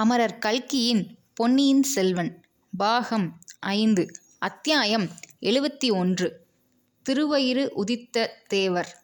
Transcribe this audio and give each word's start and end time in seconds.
அமரர் 0.00 0.38
கல்கியின் 0.38 1.18
பொன்னியின் 1.34 1.82
செல்வன். 1.82 2.44
பாகம் 2.76 3.38
ஐந்து. 3.60 4.10
அத்தியாயம் 4.38 5.08
எழுபத்தி 5.40 5.92
ஒன்று 5.92 6.46
திருவயிறு 7.08 7.68
உதித்த 7.68 8.28
தேவர். 8.46 9.02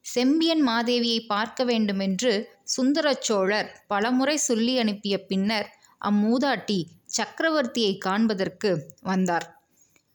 செம்பியன் 0.00 0.68
மாதேவியை 0.68 1.26
பார்க்க 1.26 1.64
வேண்டுமென்று 1.64 2.48
சுந்தரச்சோழர் 2.76 3.68
பலமுறை 3.86 4.36
சொல்லி 4.36 4.78
அனுப்பிய 4.78 5.26
பின்னர் 5.26 5.78
அம்மூதாட்டி 6.04 6.84
சக்கரவர்த்தியை 7.16 7.98
காண்பதற்கு 7.98 8.94
வந்தார். 9.02 9.62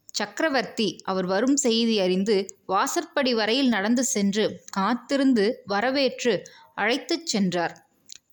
சக்கரவர்த்தி 0.06 0.98
அவர் 1.04 1.26
வரும் 1.26 1.56
செய்தி 1.56 2.00
அறிந்து 2.00 2.58
வாசற்படி 2.66 3.34
வரையில் 3.34 3.68
நடந்து 3.68 4.04
சென்று 4.04 4.64
காத்திருந்து 4.72 5.62
வரவேற்று 5.66 6.44
அழைத்துச் 6.76 7.26
சென்றார். 7.26 7.89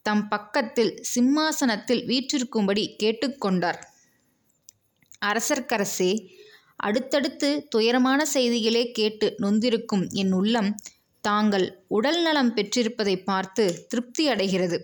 தம் 0.06 0.24
பக்கத்தில் 0.28 0.92
சிம்மாசனத்தில் 1.12 2.02
வீற்றிருக்கும்படி 2.06 2.84
கேட்டுக்கொண்டார். 3.02 3.78
அரசர்க்கரசே 5.22 6.10
அடுத்தடுத்து 6.76 7.48
துயரமான 7.68 8.20
செய்திகளே 8.34 8.82
கேட்டு 8.90 9.26
நொந்திருக்கும் 9.42 10.04
என் 10.12 10.32
உள்ளம் 10.32 10.70
தாங்கள் 11.24 11.66
உடல் 11.88 12.20
நலம் 12.22 12.52
பெற்றிருப்பதை 12.54 13.14
பார்த்து 13.24 13.64
திருப்தி 13.88 14.24
அடைகிறது. 14.28 14.78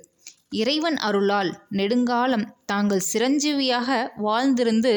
இறைவன் 0.53 0.99
அருளால் 0.99 1.51
நெடுங்காலம் 1.71 2.47
தாங்கள் 2.65 3.05
சிரஞ்சீவியாக 3.13 3.89
வாழ்ந்திருந்து 4.17 4.93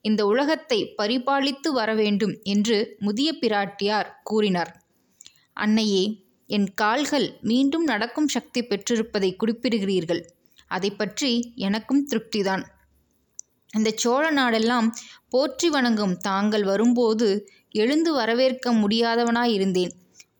இந்த 0.00 0.20
உலகத்தை 0.26 0.78
பரிபாலித்து 0.98 1.70
வர 1.72 1.90
வேண்டும் 1.94 2.34
என்று 2.44 2.76
முதிய 2.98 3.30
பிராட்டியார் 3.40 4.10
கூறினார். 4.22 4.72
அன்னையே 5.56 6.04
என் 6.54 6.68
கால்கள் 6.74 7.26
மீண்டும் 7.40 7.84
நடக்கும் 7.84 8.28
சக்தி 8.28 8.60
பெற்றிருப்பதை 8.62 9.30
குறிப்பிடுகிறீர்கள். 9.36 10.22
அதை 10.66 10.90
பற்றி 10.90 11.30
எனக்கும் 11.66 12.02
திருப்திதான். 12.10 12.62
இந்த 13.76 13.90
சோழ 13.94 14.24
நாடெல்லாம் 14.32 14.88
போற்றி 15.28 15.68
வணங்கும் 15.68 16.14
தாங்கள் 16.18 16.64
வரும்போது 16.64 17.28
எழுந்து 17.72 18.10
வரவேற்க 18.12 18.72
முடியாதவனாயிருந்தேன். 18.72 19.92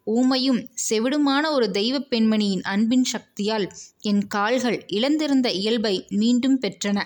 ஊமையும் 0.07 0.61
செவிடுமான 0.89 1.45
ஒரு 1.51 1.67
தெய்வ 1.71 1.97
பெண்மணியின் 2.11 2.65
அன்பின் 2.73 3.05
சக்தியால் 3.05 3.67
என் 4.03 4.23
கால்கள் 4.27 4.79
இழந்திருந்த 4.93 5.49
இயல்பை 5.61 5.95
மீண்டும் 6.21 6.59
பெற்றன. 6.61 6.99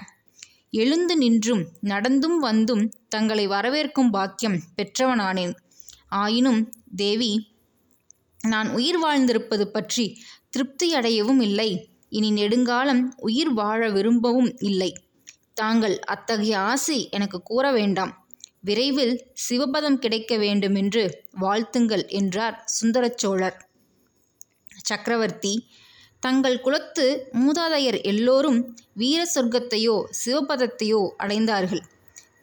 எழுந்து 0.71 1.15
நின்றும் 1.17 1.63
நடந்தும் 1.83 2.39
வந்தும் 2.39 2.85
தங்களை 3.09 3.45
வரவேற்கும் 3.49 4.11
பாக்கியம் 4.11 4.59
பெற்றவனானேன். 4.77 5.55
ஆயினும் 6.23 6.63
தேவி 6.97 7.33
நான் 8.47 8.69
உயிர் 8.71 8.99
வாழ்ந்திருப்பது 9.05 9.65
பற்றி 9.67 10.05
திருப்தி 10.49 10.89
அடையவும் 10.95 11.41
இல்லை. 11.41 11.71
இனி 12.09 12.31
நெடுங்காலம் 12.31 13.03
உயிர் 13.19 13.53
வாழ 13.53 13.81
விரும்பவும் 13.91 14.51
இல்லை. 14.61 14.91
தாங்கள் 15.55 15.97
அத்தகைய 16.05 16.55
ஆசை 16.59 16.99
எனக்கு 17.11 17.39
கூற 17.43 17.65
வேண்டாம். 17.73 18.13
விரைவில் 18.61 19.15
சிவபதம் 19.47 19.99
கிடைக்க 19.99 20.33
வேண்டுமென்று 20.37 21.03
வாழ்த்துங்கள் 21.41 22.05
என்றார் 22.11 22.57
சுந்தரச்சோழர் 22.77 23.57
சக்கரவர்த்தி 24.85 25.55
தங்கள் 26.23 26.59
குலத்து 26.61 27.07
மூதாதையர் 27.39 27.99
எல்லோரும் 28.03 28.61
வீர 28.95 29.21
சொர்க்கத்தையோ 29.35 29.97
சிவபதத்தையோ 30.21 31.03
அடைந்தார்கள். 31.19 31.83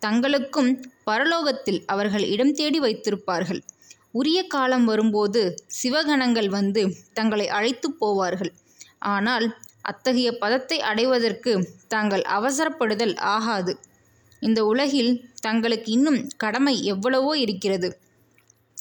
தங்களுக்கும் 0.06 0.72
பரலோகத்தில் 1.06 1.81
அவர்கள் 1.86 2.26
இடம் 2.28 2.54
தேடி 2.54 2.80
வைத்திருப்பார்கள். 2.80 3.62
உரிய 4.14 4.39
காலம் 4.47 4.86
வரும்போது 4.86 5.42
சிவகணங்கள் 5.81 6.50
வந்து 6.50 6.81
தங்களை 7.14 7.47
அழைத்து 7.47 7.88
போவார்கள். 8.02 8.52
ஆனால் 9.14 9.45
அத்தகைய 9.81 10.30
பதத்தை 10.38 10.78
அடைவதற்கு 10.81 11.53
தாங்கள் 11.88 12.23
அவசரப்படுதல் 12.38 13.16
ஆகாது. 13.34 13.73
இந்த 14.41 14.59
உலகில் 14.66 15.11
தங்களுக்கு 15.41 15.89
இன்னும் 15.91 16.19
கடமை 16.38 16.75
எவ்வளவோ 16.84 17.34
இருக்கிறது. 17.38 17.89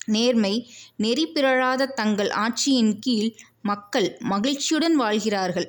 நேர்மை 0.06 0.54
நெறி 0.96 1.24
பிறழாத 1.26 1.90
தங்கள் 1.92 2.30
ஆட்சியின் 2.44 2.94
கீழ் 2.98 3.30
மக்கள் 3.62 4.08
மகிழ்ச்சியுடன் 4.22 4.96
வாழ்கிறார்கள். 4.96 5.68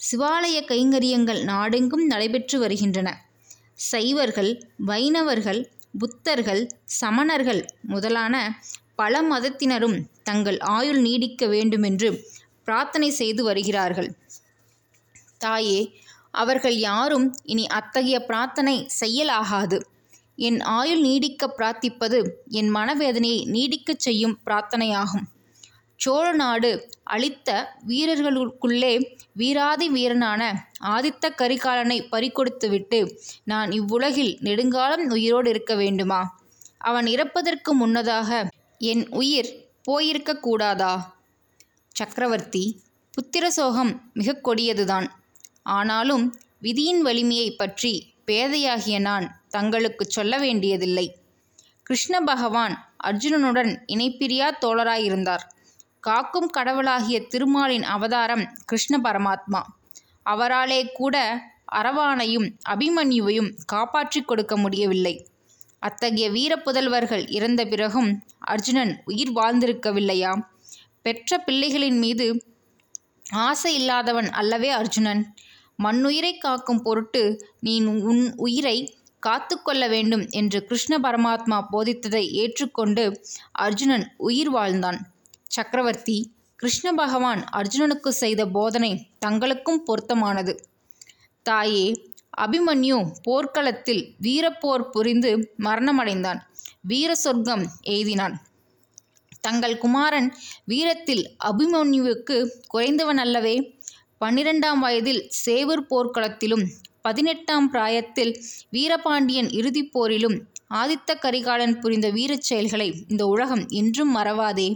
சிவாலய 0.00 0.58
கைங்கரியங்கள் 0.70 1.40
நாடெங்கும் 1.42 2.04
நடைபெற்று 2.06 2.56
வருகின்றன. 2.58 3.08
சைவர்கள் 3.90 4.50
வைணவர்கள் 4.84 5.60
புத்தர்கள் 6.00 6.62
சமணர்கள் 7.00 7.62
முதலான 7.82 8.34
பல 8.98 9.22
மதத்தினரும் 9.22 9.98
தங்கள் 10.22 10.58
ஆயுள் 10.58 11.00
நீடிக்க 11.00 11.46
வேண்டுமென்று 11.46 12.08
பிரார்த்தனை 12.64 13.10
செய்து 13.10 13.42
வருகிறார்கள். 13.44 14.10
தாயே 15.38 15.80
அவர்கள் 16.30 16.76
யாரும் 16.78 17.26
இனி 17.42 17.66
அத்தகைய 17.66 18.18
பிரார்த்தனை 18.24 18.88
செய்யலாகாது. 19.00 19.78
என் 20.38 20.60
ஆயுள் 20.60 21.00
நீடிக்க 21.00 21.46
பிரார்த்திப்பது 21.58 22.18
என் 22.48 22.70
மனவேதனையை 22.74 23.40
நீடிக்கச் 23.46 24.04
செய்யும் 24.06 24.38
பிரார்த்தனையாகும். 24.46 25.26
சோழ 25.96 26.32
நாடு 26.32 26.70
அளித்த 27.04 27.48
வீரர்களுக்குள்ளே 27.86 28.94
வீராதி 29.32 29.86
வீரனான 29.88 30.42
ஆதித்த 30.84 31.30
கரிகாலனை 31.40 31.98
பறிகொடுத்துவிட்டு 32.12 33.00
நான் 33.44 33.70
இவ்வுலகில் 33.70 34.32
நெடுங்காலம் 34.40 35.04
உயிரோடு 35.10 35.50
இருக்க 35.50 35.74
வேண்டுமா? 35.74 36.20
அவன் 36.78 37.06
இறப்பதற்கு 37.06 37.72
முன்னதாக 37.72 38.30
என் 38.84 39.08
உயிர் 39.08 39.70
போயிருக்கக்கூடாதா 39.88 41.00
சக்கரவர்த்தி 41.92 42.80
புத்திர 43.14 43.46
சோகம் 43.46 44.10
மிக 44.14 44.40
கொடியதுதான். 44.42 45.06
ஆனாலும் 45.62 46.36
விதியின் 46.58 47.02
வலிமையை 47.02 47.50
பற்றி 47.50 48.14
பேதையாகிய 48.26 49.00
நான் 49.00 49.40
தங்களுக்கு 49.48 50.04
சொல்ல 50.04 50.38
வேண்டியதில்லை. 50.38 51.16
கிருஷ்ண 51.82 52.20
பகவான் 52.20 52.94
அர்ஜுனனுடன் 53.04 53.78
இணைப்பிரியா 53.86 54.50
தோழராயிருந்தார். 54.60 55.44
காக்கும் 56.00 56.50
கடவுளாகிய 56.50 57.26
திருமாலின் 57.26 57.82
அவதாரம் 57.82 58.48
கிருஷ்ண 58.64 59.00
பரமாத்மா. 59.02 59.62
அவராலே 60.30 60.92
கூட 60.92 61.44
அரவானையும் 61.72 62.54
அபிமன்யுவையும் 62.68 63.54
காப்பாற்றிக் 63.66 64.28
கொடுக்க 64.28 64.56
முடியவில்லை. 64.56 65.26
அத்தகைய 65.82 66.26
வீரப்புதல்வர்கள் 66.30 67.24
இறந்த 67.30 67.62
பிறகும் 67.64 68.10
அர்ஜுனன் 68.52 68.92
உயிர் 69.04 69.32
வாழ்ந்திருக்கவில்லையா? 69.32 70.32
பெற்ற 71.02 71.38
பிள்ளைகளின் 71.46 71.98
மீது 71.98 72.26
ஆசை 73.46 73.72
இல்லாதவன் 73.74 74.28
அல்லவே 74.30 74.70
அர்ஜுனன். 74.70 75.22
மண்ணுயிரை 75.78 76.32
காக்கும் 76.38 76.82
பொருட்டு 76.82 77.22
நீ 77.60 77.74
உன் 78.10 78.24
உயிரை 78.36 78.76
காத்து 79.22 79.54
கொள்ள 79.58 79.82
வேண்டும் 79.88 80.24
என்று 80.30 80.58
கிருஷ்ண 80.64 80.94
பரமாத்மா 80.98 81.58
போதித்ததை 81.72 82.24
ஏற்றுக்கொண்டு 82.42 83.04
அர்ஜுனன் 83.66 84.06
உயிர் 84.28 84.50
வாழ்ந்தான். 84.50 84.98
சக்கரவர்த்தி 85.48 86.18
கிருஷ்ண 86.56 86.88
பகவான் 86.92 87.42
அர்ஜுனனுக்கு 87.52 88.10
செய்த 88.22 88.42
போதனை 88.46 88.90
தங்களுக்கும் 89.26 89.84
பொருத்தமானது. 89.84 90.52
தாயே 91.46 91.86
அபிமன்யு 92.40 92.98
போர்க்களத்தில் 93.22 94.14
வீரப்போர் 94.22 94.84
புரிந்து 94.90 95.30
மரணமடைந்தான். 95.58 96.40
வீர 96.82 97.14
சொர்க்கம் 97.14 97.64
எய்தினான். 97.86 98.34
தங்கள் 99.40 99.78
குமாரன் 99.78 100.28
வீரத்தில் 100.64 101.30
அபிமன்யுவுக்கு 101.44 102.36
குறைந்தவன் 102.74 103.16
அல்லவே 103.16 103.54
பன்னிரெண்டாம் 104.20 104.80
வயதில் 104.80 105.30
சேவூர் 105.44 105.84
போர்க்களத்திலும் 105.90 106.64
பதினெட்டாம் 107.02 107.70
பிராயத்தில் 107.70 108.32
வீரபாண்டியன் 108.70 109.50
இறுதிப் 109.50 109.92
போரிலும் 109.94 110.36
ஆதித்த 110.74 111.18
கரிகாலன் 111.18 111.78
புரிந்த 111.78 112.10
வீரச் 112.10 112.42
செயல்களை 112.42 113.04
இந்த 113.08 113.26
உலகம் 113.26 113.64
என்றும் 113.68 114.16
மறவாதே. 114.16 114.68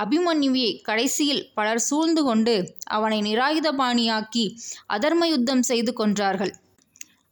அபிமன்யுவை 0.00 0.80
கடைசியில் 0.82 1.50
பலர் 1.54 1.78
சூழ்ந்து 1.78 2.22
கொண்டு 2.24 2.54
அவனை 2.86 3.20
நிராயுதபாணியாக்கி 3.20 4.44
அதர்ம 4.88 5.24
யுத்தம் 5.24 5.62
செய்து 5.62 5.92
கொன்றார்கள். 5.92 6.52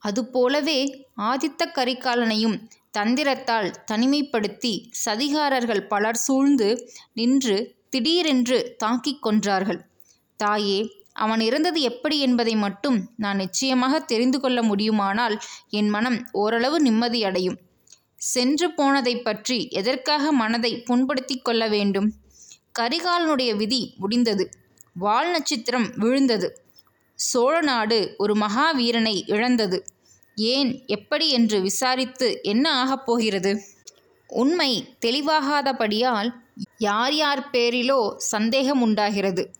அதுபோலவே 0.06 0.78
ஆதித்த 1.22 1.62
கரிகாலனையும் 1.74 2.56
தந்திரத்தால் 2.98 3.70
தனிமைப்படுத்தி 3.90 4.72
சதிகாரர்கள் 5.04 5.82
பலர் 5.86 6.20
சூழ்ந்து 6.26 6.68
நின்று 7.12 7.56
திடீரென்று 7.90 8.58
தாக்கிக் 8.84 9.24
கொன்றார்கள். 9.26 9.80
தாயே 10.40 10.78
அவன் 11.16 11.40
இறந்தது 11.40 11.80
எப்படி 11.80 12.16
என்பதை 12.20 12.54
மட்டும் 12.56 12.98
நான் 13.16 13.36
நிச்சயமாக 13.36 14.00
தெரிந்து 14.00 14.38
கொள்ள 14.40 14.58
முடியுமானால் 14.62 15.36
என் 15.70 15.88
மனம் 15.88 16.18
ஓரளவு 16.32 16.78
நிம்மதியடையும் 16.82 17.58
சென்று 18.26 18.68
போனதை 18.74 19.14
பற்றி 19.22 19.58
எதற்காக 19.70 20.32
மனதை 20.32 20.72
புண்படுத்தி 20.88 21.36
கொள்ள 21.38 21.62
வேண்டும்? 21.68 22.08
கரிகாலனுடைய 22.78 23.50
விதி 23.56 23.82
முடிந்தது. 23.98 24.44
வால் 24.94 25.30
நட்சத்திரம் 25.30 25.88
விழுந்தது. 25.96 26.48
சோழ 27.18 27.54
நாடு 27.60 27.98
ஒரு 28.18 28.34
மகாவீரனை 28.34 29.14
இழந்தது. 29.26 29.78
ஏன் 30.36 30.86
எப்படி 30.86 31.30
என்று 31.30 31.60
விசாரித்து 31.60 32.38
என்ன 32.42 32.72
ஆகப் 32.72 33.06
போகிறது? 33.06 33.62
உண்மை 34.28 34.84
தெளிவாகாதபடியால் 35.06 36.30
யார் 36.78 37.14
யார் 37.14 37.48
பேரிலோ 37.52 38.14
சந்தேகம் 38.16 38.80
உண்டாகிறது. 38.80 39.50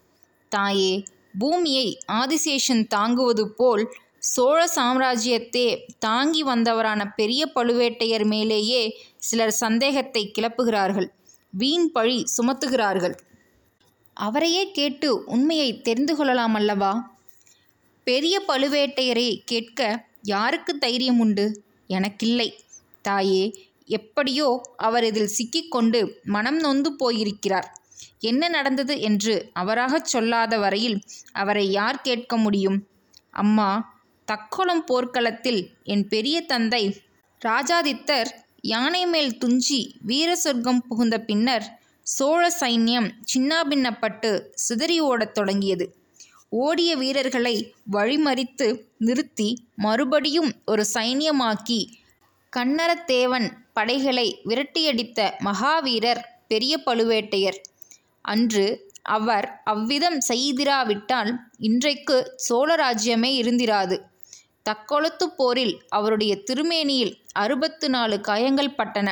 தாயே 0.49 1.03
பூமியை 1.39 1.99
ஆதிசேஷன் 2.13 2.87
தாங்குவது 2.87 3.55
போல் 3.55 3.95
சோழ 4.19 4.69
சாம்ராஜ்யத்தே 4.75 5.81
தாங்கி 5.99 6.45
வந்தவரான 6.45 7.05
பெரிய 7.17 7.51
பழுவேட்டையர் 7.55 8.25
மேலேயே 8.25 8.99
சிலர் 9.17 9.51
சந்தேகத்தை 9.51 10.33
கிளப்புகிறார்கள். 10.39 11.09
வீண் 11.51 11.93
பழி 11.93 12.25
சுமத்துகிறார்கள். 12.37 13.15
அவரையே 14.15 14.71
கேட்டு 14.71 15.25
உண்மையை 15.25 15.81
தெரிந்து 15.81 16.17
கொள்ளலாம் 16.17 16.55
அல்லவா? 16.55 17.15
பெரிய 18.05 18.43
பழுவேட்டையரை 18.49 19.41
கேட்க 19.45 20.06
யாருக்கு 20.27 20.79
தைரியம் 20.79 21.19
உண்டு? 21.19 21.65
எனக்கில்லை. 21.87 22.61
தாயே 23.03 23.71
எப்படியோ 23.87 24.61
அவர் 24.77 25.05
இதில் 25.05 25.35
சிக்கிக்கொண்டு 25.39 26.21
மனம் 26.25 26.57
நொந்து 26.57 26.93
போயிருக்கிறார். 26.93 27.69
என்ன 28.21 28.49
நடந்தது 28.49 29.01
என்று 29.01 29.51
அவராகச் 29.53 30.05
சொல்லாத 30.05 30.59
வரையில் 30.59 30.99
அவரை 31.33 31.71
யார் 31.71 32.01
கேட்க 32.01 32.37
முடியும்? 32.37 32.79
அம்மா 33.31 33.71
தக்கோலம் 34.29 34.85
போர்க்களத்தில் 34.87 35.71
என் 35.85 36.09
பெரிய 36.09 36.41
தந்தை 36.41 37.01
ராஜாதித்தர் 37.45 38.31
யானை 38.61 39.07
மேல் 39.07 39.39
துஞ்சி 39.39 39.81
வீர 40.01 40.37
சொர்க்கம் 40.37 40.83
புகுந்த 40.87 41.17
பின்னர் 41.21 41.67
சோழ 42.03 42.43
சைன்யம் 42.61 43.09
சின்னாபின்னப்பட்டு 43.33 44.31
சிதறி 44.55 45.01
ஓடத் 45.01 45.35
தொடங்கியது. 45.35 45.87
ஓடிய 46.49 46.97
வீரர்களை 46.97 47.75
வழிமறித்து 47.93 48.67
நிறுத்தி 49.01 49.49
மறுபடியும் 49.75 50.51
ஒரு 50.65 50.85
சைன்யமாக்கி 50.95 51.81
கன்னரத்தேவன் 52.53 53.49
படைகளை 53.73 54.29
விரட்டியடித்த 54.45 55.21
மகாவீரர் 55.45 56.23
பெரிய 56.49 56.75
பழுவேட்டையர். 56.87 57.59
அன்று 58.25 58.67
அவர் 59.03 59.47
அவ்விதம் 59.65 60.19
செய்திராவிட்டால் 60.29 61.31
இன்றைக்கு 61.59 62.17
சோழராஜ்யமே 62.49 63.31
இருந்திராது. 63.43 63.97
தக்கொளத்து 64.67 65.27
போரில் 65.37 65.75
அவருடைய 65.89 66.33
திருமேனியில் 66.45 67.15
அறுபத்து 67.33 67.89
நாலு 67.91 68.21
காயங்கள் 68.21 68.77
பட்டன. 68.79 69.09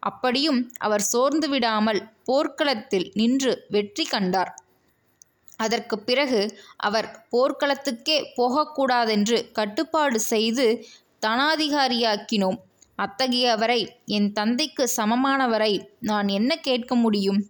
அப்படியும் 0.00 0.60
அவர் 0.78 1.00
சோர்ந்து 1.00 1.48
விடாமல் 1.48 2.00
போர்க்களத்தில் 2.24 3.06
நின்று 3.14 3.64
வெற்றி 3.68 4.04
கண்டார். 4.04 4.52
அதற்கு 5.60 5.96
பிறகு 5.98 6.40
அவர் 6.76 7.08
போர்க்களத்துக்கே 7.32 8.18
போகக்கூடாதென்று 8.36 9.38
கட்டுப்பாடு 9.52 10.20
செய்து 10.20 10.66
தனாதிகாரியாக்கினோம். 11.26 12.58
அத்தகையவரை 12.98 13.80
என் 14.06 14.32
தந்தைக்கு 14.32 14.84
சமமானவரை 14.96 15.72
நான் 16.00 16.28
என்ன 16.28 16.56
கேட்க 16.56 16.94
முடியும்? 16.94 17.40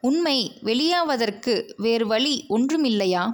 உண்மை 0.00 0.38
வெளியாவதற்கு 0.64 1.54
வேறு 1.76 2.06
வழி 2.06 2.34
ஒன்றுமில்லையா? 2.50 3.24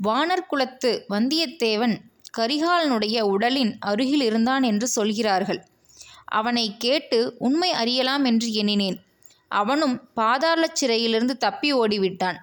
வானர் 0.00 0.46
குலத்து 0.46 0.90
வந்தியத்தேவன் 1.10 1.96
கரிகாலனுடைய 2.38 3.20
உடலின் 3.34 3.72
அருகில் 3.80 4.20
இருந்தான் 4.20 4.62
என்று 4.62 4.86
சொல்கிறார்கள். 4.88 5.60
அவனை 6.24 6.64
கேட்டு 6.78 7.18
உண்மை 7.38 7.70
அறியலாம் 7.72 8.24
என்று 8.24 8.48
எண்ணினேன். 8.52 8.98
அவனும் 9.50 9.96
பாதாளச் 10.16 10.78
சிறையிலிருந்து 10.80 11.36
தப்பி 11.36 11.70
ஓடிவிட்டான். 11.74 12.38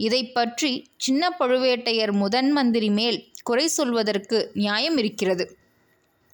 இதை 0.00 0.22
பற்றி 0.28 0.70
சின்ன 0.96 1.22
பழுவேட்டையர் 1.40 2.12
முதன் 2.12 2.50
மந்திரி 2.52 2.88
மேல் 2.90 3.18
குறை 3.42 3.66
சொல்வதற்கு 3.68 4.38
நியாயம் 4.54 4.96
இருக்கிறது. 4.96 5.44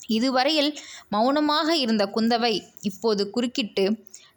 இதுவரையில் 0.08 0.70
மௌனமாக 1.08 1.68
இருந்த 1.76 2.04
குந்தவை 2.14 2.54
இப்போது 2.80 3.22
குறுக்கிட்டு 3.30 3.84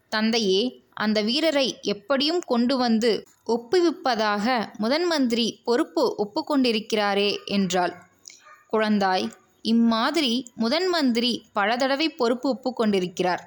தந்தையே 0.10 0.62
அந்த 0.94 1.20
வீரரை 1.22 1.68
எப்படியும் 1.84 2.42
கொண்டு 2.46 2.76
வந்து 2.78 3.12
ஒப்புவிப்பதாக 3.48 4.46
முதன் 4.78 5.08
மந்திரி 5.08 5.48
பொறுப்பு 5.64 6.04
ஒப்புக்கொண்டிருக்கிறாரே 6.24 7.32
என்றாள். 7.46 7.94
குழந்தாய் 8.74 9.26
இம்மாதிரி 9.66 10.34
முதன் 10.56 10.88
மந்திரி 10.88 11.32
பல 11.54 11.76
தடவை 11.78 12.08
பொறுப்பு 12.12 12.48
ஒப்புக்கொண்டிருக்கிறார் 12.54 13.44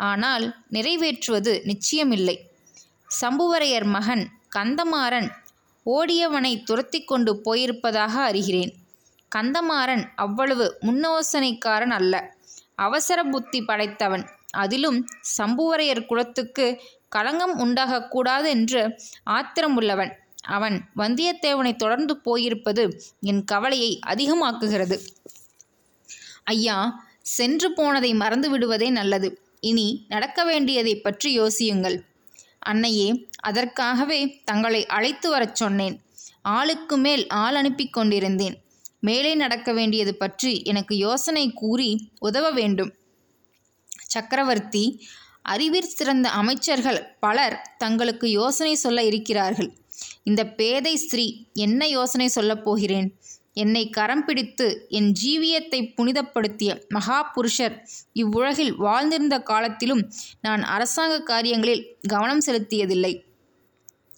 ஆனால் 0.00 0.44
நிறைவேற்றுவது 0.72 1.52
நிச்சயமில்லை. 1.66 2.36
சம்புவரையர் 3.20 3.88
மகன் 3.88 4.24
கந்தமாறன் 4.58 5.28
ஓடியவனை 5.86 6.62
துரத்தி 6.62 7.04
கொண்டு 7.04 7.40
போயிருப்பதாக 7.44 8.14
அறிகிறேன். 8.30 8.72
கந்தமாறன் 9.36 10.04
அவ்வளவு 10.16 10.78
முன்னோசனைக்காரன் 10.82 11.90
அல்ல. 11.90 12.34
அவசர 12.74 13.24
புத்தி 13.24 13.62
படைத்தவன். 13.62 14.24
அதிலும் 14.50 15.06
சம்புவரையர் 15.38 16.06
குலத்துக்கு 16.06 16.80
களங்கம் 17.08 17.58
உண்டாகக்கூடாது 17.58 18.44
என்று 18.44 19.00
ஆத்திரமுள்ளவன். 19.26 20.12
அவன் 20.46 20.84
வந்தியத்தேவனை 20.96 21.76
தொடர்ந்து 21.76 22.16
போயிருப்பது 22.16 23.00
என் 23.20 23.44
கவலையை 23.44 23.98
அதிகமாக்குகிறது. 24.06 24.98
ஐயா 26.44 27.04
சென்று 27.20 27.72
போனதை 27.72 28.14
மறந்து 28.14 28.50
விடுவதே 28.50 28.90
நல்லது. 28.90 29.40
இனி 29.60 30.04
நடக்க 30.08 30.44
வேண்டியதை 30.44 31.00
பற்றி 31.00 31.40
யோசியுங்கள். 31.40 32.00
அன்னையே 32.64 33.28
அதற்காகவே 33.40 34.18
தங்களை 34.44 34.86
அழைத்து 34.86 35.30
வரச் 35.30 35.54
சொன்னேன். 35.54 35.96
ஆளுக்கு 36.42 36.96
மேல் 36.96 37.26
ஆள் 37.26 37.54
அனுப்பி 37.54 37.86
கொண்டிருந்தேன். 37.88 38.56
மேலே 39.00 39.34
நடக்க 39.34 39.72
வேண்டியது 39.72 40.12
பற்றி 40.14 40.62
எனக்கு 40.64 40.96
யோசனை 40.96 41.52
கூறி 41.52 41.90
உதவ 42.18 42.50
வேண்டும். 42.50 42.92
சக்கரவர்த்தி 44.06 44.84
அறிவிற் 45.42 45.94
சிறந்த 45.94 46.26
அமைச்சர்கள் 46.30 47.00
பலர் 47.20 47.56
தங்களுக்கு 47.78 48.30
யோசனை 48.30 48.74
சொல்ல 48.74 49.02
இருக்கிறார்கள். 49.04 49.70
இந்த 50.22 50.42
பேதை 50.46 50.96
ஸ்திரீ 50.96 51.26
என்ன 51.54 51.88
யோசனை 51.88 52.28
சொல்லப் 52.28 52.64
போகிறேன்? 52.64 53.08
என்னை 53.56 53.82
கரம் 53.90 54.24
பிடித்து 54.24 54.66
என் 54.88 55.10
ஜீவியத்தை 55.22 55.80
புனிதப்படுத்திய 55.96 56.70
மகா 56.88 57.18
புருஷர் 57.34 57.76
இவ்வுலகில் 58.12 58.72
வாழ்ந்திருந்த 58.76 59.36
காலத்திலும் 59.42 60.02
நான் 60.40 60.62
அரசாங்க 60.66 61.16
காரியங்களில் 61.22 61.84
கவனம் 62.08 62.44
செலுத்தியதில்லை. 62.46 63.12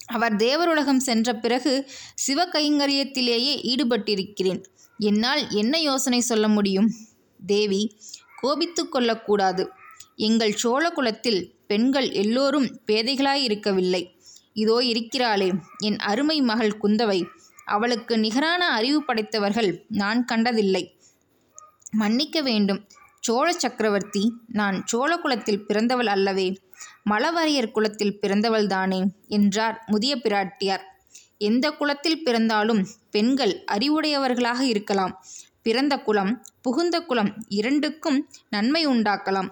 அவர் 0.07 0.35
தேவருலகம் 0.35 1.05
சென்ற 1.07 1.29
பிறகு 1.35 1.73
சிவ 2.15 2.39
கைங்கரியத்திலேயே 2.45 3.53
ஈடுபட்டிருக்கிறேன். 3.71 4.61
என்னால் 4.99 5.41
என்ன 5.53 5.75
யோசனை 5.81 6.19
சொல்ல 6.21 6.45
முடியும்? 6.47 6.89
தேவி 7.39 7.81
கோபித்து 8.35 8.83
கொள்ளக்கூடாது. 8.89 9.63
எங்கள் 10.19 10.53
சோழ 10.53 10.83
குலத்தில் 10.89 11.41
பெண்கள் 11.67 12.07
எல்லோரும் 12.11 12.67
பேதைகளாய் 12.85 13.43
இருக்கவில்லை 13.43 14.03
இதோ 14.53 14.77
இருக்கிறாளே 14.91 15.49
என் 15.77 15.97
அருமை 16.01 16.37
மகள் 16.41 16.79
குந்தவை 16.83 17.19
அவளுக்கு 17.67 18.17
நிகரான 18.17 18.61
அறிவு 18.69 18.99
படைத்தவர்கள் 19.03 19.69
நான் 20.01 20.25
கண்டதில்லை. 20.25 20.83
மன்னிக்க 21.91 22.41
வேண்டும். 22.41 22.81
சோழ 23.19 23.47
சக்கரவர்த்தி 23.53 24.23
நான் 24.47 24.77
சோழ 24.85 25.17
குலத்தில் 25.17 25.65
பிறந்தவள் 25.65 26.07
அல்லவே 26.07 26.47
மலவரையர் 27.09 27.71
குலத்தில் 27.71 28.17
பிறந்தவள்தானே 28.21 28.99
என்றார் 29.27 29.83
முதிய 29.87 30.15
பிராட்டியார். 30.15 30.83
எந்த 31.37 31.65
குலத்தில் 31.71 32.23
பிறந்தாலும் 32.23 32.81
பெண்கள் 33.11 33.53
அறிவுடையவர்களாக 33.71 34.61
இருக்கலாம். 34.65 35.13
பிறந்த 35.61 35.93
குலம் 35.99 36.31
புகுந்த 36.61 37.01
குலம் 37.01 37.31
இரண்டுக்கும் 37.47 38.19
நன்மை 38.49 38.87
உண்டாக்கலாம். 38.87 39.49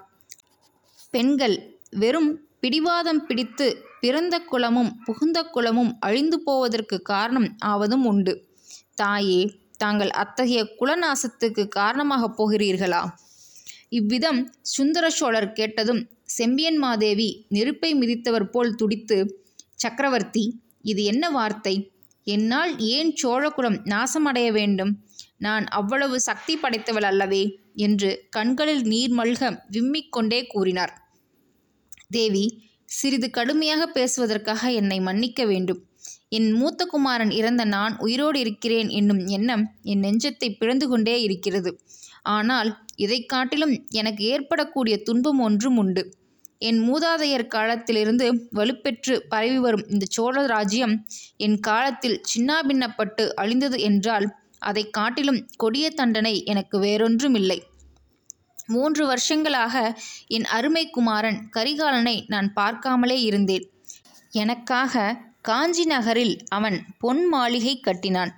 பெண்கள் 1.12 1.58
வெறும் 1.92 2.32
பிடிவாதம் 2.60 3.26
பிடித்து 3.26 3.68
பிறந்த 4.06 4.36
குலமும் 4.40 4.90
புகுந்த 5.06 5.38
குலமும் 5.44 5.92
அழிந்து 6.00 6.38
போவதற்கு 6.40 7.02
காரணம் 7.02 7.48
ஆவதும் 7.66 8.04
உண்டு. 8.06 8.34
தாயே 8.96 9.40
தாங்கள் 9.78 10.10
அத்தகைய 10.10 10.62
குலநாசத்துக்கு 10.80 11.68
காரணமாகப் 11.68 12.36
போகிறீர்களா? 12.38 13.02
இவ்விதம் 13.90 14.42
சுந்தர 14.62 15.10
சோழர் 15.10 15.50
கேட்டதும் 15.54 16.02
செம்பியன் 16.24 16.76
மாதேவி 16.76 17.28
நெருப்பை 17.50 17.92
மிதித்தவர் 17.94 18.50
போல் 18.50 18.76
துடித்து 18.76 19.18
சக்கரவர்த்தி 19.76 20.46
இது 20.82 21.04
என்ன 21.04 21.30
வார்த்தை? 21.30 21.76
என்னால் 22.28 22.72
ஏன் 22.80 23.12
சோழகுலம் 23.24 23.80
நாசமடைய 23.86 24.52
வேண்டும்? 24.52 24.94
நான் 25.38 25.66
அவ்வளவு 25.66 26.20
சக்தி 26.20 26.56
படைத்தவள் 26.58 27.04
அல்லவே 27.04 27.44
என்று 27.76 28.12
கண்களில் 28.30 28.84
நீர் 28.84 29.12
மல்க 29.12 29.52
விம்மிக் 29.72 30.10
கொண்டே 30.10 30.48
கூறினார். 30.48 30.94
தேவி 32.10 32.46
சிறிது 32.98 33.28
கடுமையாக 33.30 33.84
பேசுவதற்காக 33.88 34.72
என்னை 34.72 34.98
மன்னிக்க 35.00 35.42
வேண்டும். 35.46 35.82
என் 36.30 36.50
மூத்த 36.52 36.82
குமாரன் 36.86 37.32
இறந்த 37.32 37.64
நான் 37.66 37.94
உயிரோடு 37.98 38.38
இருக்கிறேன் 38.40 38.90
என்னும் 38.90 39.22
எண்ணம் 39.28 39.64
என் 39.84 40.04
நெஞ்சத்தை 40.04 40.50
பிளந்து 40.58 40.88
கொண்டே 40.88 41.16
இருக்கிறது. 41.22 41.72
ஆனால் 42.28 42.70
இதை 42.96 43.20
காட்டிலும் 43.26 43.74
எனக்கு 43.92 44.24
ஏற்படக்கூடிய 44.26 44.96
துன்பம் 45.04 45.40
ஒன்றும் 45.40 45.78
உண்டு. 45.78 46.04
என் 46.60 46.80
மூதாதையர் 46.88 47.48
காலத்திலிருந்து 47.48 48.26
வலுப்பெற்று 48.56 49.16
பரவி 49.30 49.60
வரும் 49.60 49.86
இந்த 49.90 50.06
சோழ 50.10 50.46
ராஜ்யம் 50.46 50.96
என் 51.38 51.58
காலத்தில் 51.60 52.18
சின்னாபின்னப்பட்டு 52.32 53.24
அழிந்தது 53.34 53.80
என்றால் 53.80 54.28
அதை 54.60 54.84
காட்டிலும் 54.90 55.40
கொடிய 55.58 55.88
தண்டனை 55.90 56.34
எனக்கு 56.44 56.78
வேறொன்றும் 56.80 57.36
இல்லை 57.36 57.58
மூன்று 58.68 59.06
வருஷங்களாக 59.06 59.98
என் 60.28 60.46
அருமை 60.46 60.90
குமாரன் 60.90 61.50
கரிகாலனை 61.56 62.24
நான் 62.28 62.54
பார்க்காமலே 62.56 63.18
இருந்தேன். 63.22 63.70
எனக்காக 64.32 65.18
காஞ்சி 65.42 65.86
நகரில் 65.86 66.44
அவன் 66.48 66.86
பொன் 67.00 67.26
மாளிகை 67.26 67.80
கட்டினான். 67.80 68.34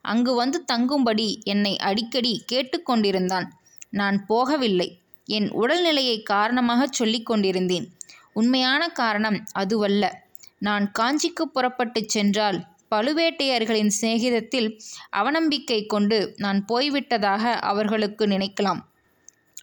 அங்கு 0.00 0.34
வந்து 0.34 0.64
தங்கும்படி 0.72 1.42
என்னை 1.42 1.76
அடிக்கடி 1.78 2.44
கேட்டுக்கொண்டிருந்தான் 2.52 3.46
நான் 3.90 4.24
போகவில்லை. 4.28 4.88
என் 5.24 5.48
உடல்நிலையை 5.52 6.22
காரணமாக 6.22 6.86
சொல்லிக் 6.90 7.26
கொண்டிருந்தேன். 7.26 7.86
உண்மையான 8.32 8.88
காரணம் 8.88 9.44
அதுவல்ல. 9.52 10.28
நான் 10.58 10.92
காஞ்சிக்கு 10.98 11.42
புறப்பட்டுச் 11.42 12.08
சென்றால் 12.08 12.64
பழுவேட்டையர்களின் 12.90 13.92
சிநேகிதத்தில் 14.00 14.80
அவநம்பிக்கை 15.16 15.86
கொண்டு 15.86 16.34
நான் 16.36 16.64
போய்விட்டதாக 16.72 17.52
அவர்களுக்கு 17.54 18.26
நினைக்கலாம். 18.26 18.80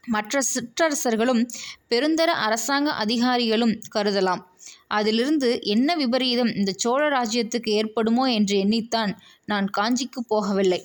மற்ற 0.08 0.42
சிற்றரசர்களும் 0.54 1.42
பெருந்தர 1.90 2.30
அரசாங்க 2.46 2.90
அதிகாரிகளும் 2.94 3.76
கருதலாம். 3.96 4.44
அதிலிருந்து 4.88 5.50
என்ன 5.66 5.96
விபரீதம் 5.96 6.52
இந்த 6.56 6.72
சோழ 6.78 7.02
ராஜ்யத்துக்கு 7.10 7.70
ஏற்படுமோ 7.80 8.26
என்று 8.34 8.56
எண்ணித்தான் 8.58 9.12
நான் 9.46 9.68
காஞ்சிக்கு 9.78 10.22
போகவில்லை. 10.30 10.82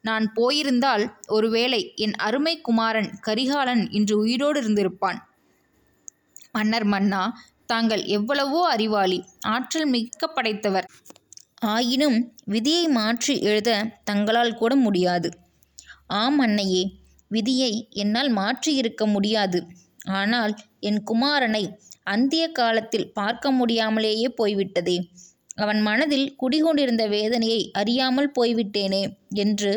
நான் 0.00 0.26
போயிருந்தால் 0.32 1.04
ஒருவேளை 1.26 1.80
என் 1.96 2.16
அருமை 2.18 2.54
குமாரன் 2.60 3.10
கரிகாலன் 3.20 3.84
இன்று 3.90 4.14
உயிரோடு 4.18 4.58
இருந்திருப்பான். 4.62 5.18
மன்னர் 6.52 6.84
மன்னா 6.84 7.22
தாங்கள் 7.66 8.02
எவ்வளவோ 8.08 8.60
அறிவாளி 8.68 9.18
ஆற்றல் 9.46 9.86
மிக்க 9.86 10.26
படைத்தவர். 10.26 10.88
ஆயினும் 11.66 12.18
விதியை 12.44 12.84
மாற்றி 12.88 13.34
எழுத 13.40 13.70
தங்களால் 14.04 14.54
கூட 14.54 14.72
முடியாது. 14.76 15.28
ஆம் 16.14 16.38
அன்னையே 16.38 16.82
விதியை 17.30 17.88
என்னால் 17.90 18.30
மாற்றியிருக்க 18.32 19.06
முடியாது. 19.06 19.60
ஆனால் 20.12 20.54
என் 20.80 21.00
குமாரனை 21.10 21.64
அந்திய 22.04 22.44
காலத்தில் 22.48 23.12
பார்க்க 23.12 23.50
முடியாமலேயே 23.50 24.28
போய்விட்டதே. 24.36 24.96
அவன் 25.54 25.80
மனதில் 25.80 26.28
குடிகொண்டிருந்த 26.36 27.06
வேதனையை 27.06 27.70
அறியாமல் 27.72 28.30
போய்விட்டேனே 28.40 29.02
என்று 29.34 29.72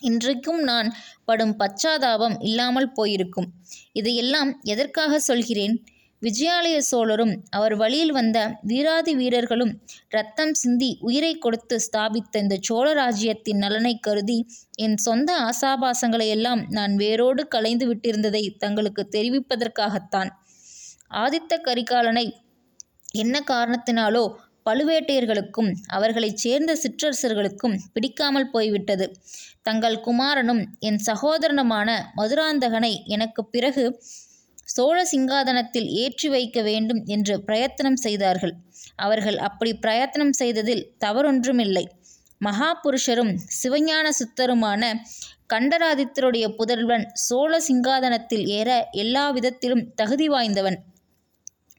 இன்றைக்கும் 0.00 0.60
நான் 0.60 0.88
படும் 1.24 1.54
பச்சாதாபம் 1.58 2.36
இல்லாமல் 2.40 2.92
போயிருக்கும். 2.92 3.48
இதையெல்லாம் 3.92 4.60
எதற்காக 4.62 5.18
சொல்கிறேன்? 5.18 5.74
விஜயாலய 6.22 6.76
சோழரும் 6.82 7.34
அவர் 7.50 7.74
வழியில் 7.74 8.12
வந்த 8.12 8.38
வீராதி 8.62 9.12
வீரர்களும் 9.14 9.72
ரத்தம் 10.08 10.54
சிந்தி 10.54 10.88
உயிரை 11.00 11.30
கொடுத்து 11.38 11.76
ஸ்தாபித்த 11.80 12.38
இந்த 12.38 12.56
சோழ 12.60 12.86
ராஜ்யத்தின் 12.92 13.56
நலனை 13.56 13.94
கருதி 13.98 14.38
என் 14.76 14.96
சொந்த 14.96 15.30
ஆசாபாசங்களை 15.40 16.26
எல்லாம் 16.28 16.62
நான் 16.68 16.94
வேரோடு 16.96 17.44
களைந்து 17.48 17.86
விட்டிருந்ததை 17.86 18.42
தங்களுக்கு 18.58 19.04
தெரிவிப்பதற்காகத்தான். 19.08 20.32
ஆதித்த 21.16 21.60
கரிகாலனை 21.60 22.26
என்ன 23.14 23.36
காரணத்தினாலோ 23.50 24.24
பழுவேட்டையர்களுக்கும் 24.66 25.70
அவர்களைச் 25.88 26.36
சேர்ந்த 26.36 26.72
சிற்றரசர்களுக்கும் 26.82 27.76
பிடிக்காமல் 27.92 28.50
போய்விட்டது. 28.50 29.06
தங்கள் 29.62 29.96
குமாரனும் 30.00 30.62
என் 30.80 31.00
சகோதரனுமான 31.06 31.88
மதுராந்தகனை 32.16 32.92
எனக்கு 33.06 33.42
பிறகு 33.46 33.84
சோழ 34.74 34.96
சிங்காதனத்தில் 35.12 35.88
ஏற்றி 36.02 36.28
வைக்க 36.28 36.58
வேண்டும் 36.62 37.00
என்று 37.06 37.34
பிரயத்தனம் 37.42 37.96
செய்தார்கள். 37.96 38.54
அவர்கள் 38.96 39.38
அப்படி 39.38 39.72
பிரயத்தனம் 39.74 40.32
செய்ததில் 40.32 40.84
தவறொன்றுமில்லை. 41.04 41.84
மகாபுருஷரும் 42.40 43.32
சிவஞான 43.60 44.06
சித்தருமான 44.18 44.82
கண்டராதித்தருடைய 45.52 46.46
புதல்வன் 46.56 47.04
சோழ 47.12 47.52
சிங்காதனத்தில் 47.68 48.44
ஏற 48.58 48.70
எல்லா 48.92 49.24
விதத்திலும் 49.30 49.84
தகுதி 49.94 50.26
வாய்ந்தவன். 50.28 50.78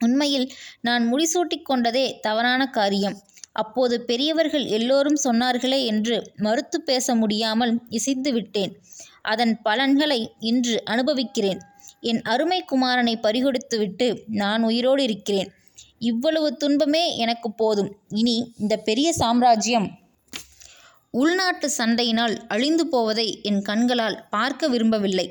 உண்மையில் 0.01 0.47
நான் 0.81 1.03
முடிசூட்டிக் 1.13 1.67
கொண்டதே 1.69 2.05
தவறான 2.19 2.61
காரியம். 2.69 3.17
அப்போது 3.51 3.95
பெரியவர்கள் 4.01 4.65
எல்லோரும் 4.77 5.19
சொன்னார்களே 5.23 5.79
என்று 5.85 6.15
மறுத்து 6.37 6.77
பேச 6.81 7.15
முடியாமல் 7.15 7.73
இசைந்து 7.89 8.31
விட்டேன். 8.33 8.73
அதன் 9.21 9.53
பலன்களை 9.61 10.19
இன்று 10.51 10.75
அனுபவிக்கிறேன். 10.85 11.61
என் 12.03 12.21
அருமை 12.23 12.59
குமாரனை 12.71 13.15
பறிகொடுத்துவிட்டு 13.21 14.07
நான் 14.27 14.63
உயிரோடு 14.63 15.03
இருக்கிறேன். 15.03 15.49
இவ்வளவு 15.99 16.49
துன்பமே 16.57 17.03
எனக்கு 17.17 17.49
போதும். 17.51 17.91
இனி 18.09 18.37
இந்த 18.57 18.75
பெரிய 18.77 19.09
சாம்ராஜ்யம் 19.13 19.87
உள்நாட்டு 21.13 21.67
சண்டையினால் 21.77 22.35
அழிந்து 22.47 22.83
போவதை 22.87 23.27
என் 23.41 23.61
கண்களால் 23.61 24.17
பார்க்க 24.29 24.67
விரும்பவில்லை. 24.67 25.27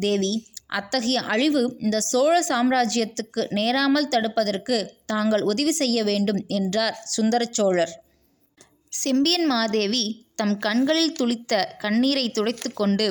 தேவி 0.00 0.32
அத்தகைய 0.68 1.18
அழிவு 1.32 1.62
இந்த 1.78 1.96
சோழ 2.00 2.34
சாம்ராஜ்யத்துக்கு 2.48 3.42
நேராமல் 3.50 4.08
தடுப்பதற்கு 4.08 4.76
தாங்கள் 5.06 5.42
உதவி 5.42 5.72
செய்ய 5.72 5.98
வேண்டும் 6.04 6.40
என்றார் 6.58 6.96
சுந்தர 7.04 7.42
சோழர். 7.50 7.92
செம்பியன் 8.92 9.46
மாதேவி 9.46 10.04
தம் 10.34 10.56
கண்களில் 10.58 11.16
துளித்த 11.20 11.62
கண்ணீரை 11.78 12.24
துடைத்து 12.30 12.68
கொண்டு 12.72 13.06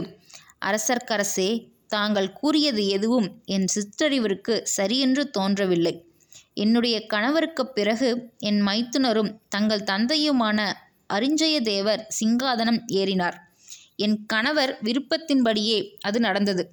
அரசர்க்கரசே 0.65 1.49
தாங்கள் 1.91 2.33
கூறியது 2.33 2.87
எதுவும் 2.87 3.27
என் 3.45 3.67
சிற்றறிவிற்கு 3.67 4.61
சரியென்று 4.77 5.29
தோன்றவில்லை. 5.29 5.93
என்னுடைய 6.53 6.95
கணவருக்குப் 7.13 7.73
பிறகு 7.73 8.09
என் 8.39 8.61
மைத்துனரும் 8.67 9.31
தங்கள் 9.49 9.83
தந்தையுமான 9.83 10.59
அரிஞ்சய 11.13 11.61
தேவர் 11.61 12.07
சிங்காதனம் 12.19 12.79
ஏறினார். 12.93 13.37
என் 13.95 14.17
கணவர் 14.25 14.77
விருப்பத்தின்படியே 14.83 15.79
அது 16.01 16.19
நடந்தது. 16.19 16.63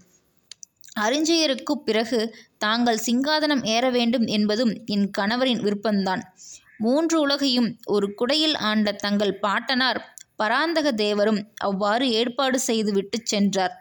அரிஞ்சயருக்கு 1.01 1.75
பிறகு 1.85 2.21
தாங்கள் 2.59 3.01
சிங்காதனம் 3.07 3.65
ஏற 3.67 3.91
வேண்டும் 3.91 4.27
என்பதும் 4.27 4.73
என் 4.87 5.11
கணவரின் 5.19 5.63
விருப்பம்தான். 5.63 6.23
மூன்று 6.79 7.21
உலகையும் 7.21 7.71
ஒரு 7.87 8.15
குடையில் 8.15 8.57
ஆண்ட 8.63 8.93
தங்கள் 8.93 9.39
பாட்டனார் 9.39 10.01
பராந்தக 10.37 10.93
தேவரும் 10.93 11.43
அவ்வாறு 11.57 12.11
ஏற்பாடு 12.13 12.59
செய்து 12.61 12.93
விட்டு 12.93 13.19
சென்றார். 13.25 13.75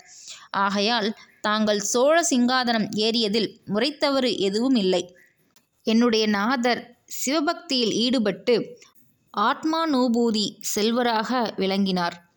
ஆகையால் 0.51 1.15
தாங்கள் 1.41 1.79
சோழ 1.79 2.25
சிங்காதனம் 2.29 2.87
ஏறியதில் 2.95 3.57
முறைத்தவறு 3.67 4.37
எதுவும் 4.37 4.75
இல்லை. 4.75 5.15
என்னுடைய 5.83 6.27
நாதர் 6.27 6.95
சிவபக்தியில் 7.05 7.91
ஈடுபட்டு 7.91 8.79
ஆத்மானூபூதி 9.37 10.55
செல்வராக 10.75 11.53
விளங்கினார். 11.55 12.31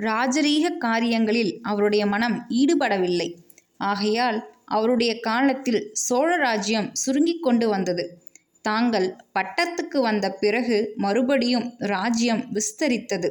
ராஜரீக 0.00 0.76
காரியங்களில் 0.78 1.58
அவருடைய 1.62 2.06
மனம் 2.06 2.46
ஈடுபடவில்லை. 2.48 3.34
ஆகையால் 3.76 4.52
அவருடைய 4.64 5.20
காலத்தில் 5.20 5.90
சோழ 5.92 6.36
ராஜ்யம் 6.36 6.94
சுருங்கிக் 6.94 7.42
கொண்டு 7.42 7.68
வந்தது. 7.68 8.22
தாங்கள் 8.62 9.16
பட்டத்துக்கு 9.34 10.00
வந்த 10.00 10.30
பிறகு 10.30 10.92
மறுபடியும் 10.96 11.74
ராஜ்யம் 11.78 12.46
விஸ்தரித்தது. 12.52 13.30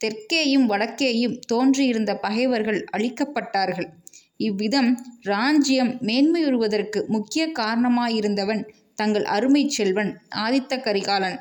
தெற்கேயும் 0.00 0.66
வடக்கேயும் 0.66 1.38
தோன்றியிருந்த 1.46 2.14
பகைவர்கள் 2.14 2.84
அழிக்கப்பட்டார்கள். 2.96 3.88
இவ்விதம் 4.36 4.90
ராஞ்சியம் 5.24 5.92
மேன்மையுறுவதற்கு 6.00 7.06
முக்கிய 7.06 7.52
காரணமாயிருந்தவன் 7.52 8.62
தங்கள் 8.94 9.24
அருமை 9.24 9.68
செல்வன் 9.68 10.12
ஆதித்த 10.36 10.80
கரிகாலன். 10.80 11.38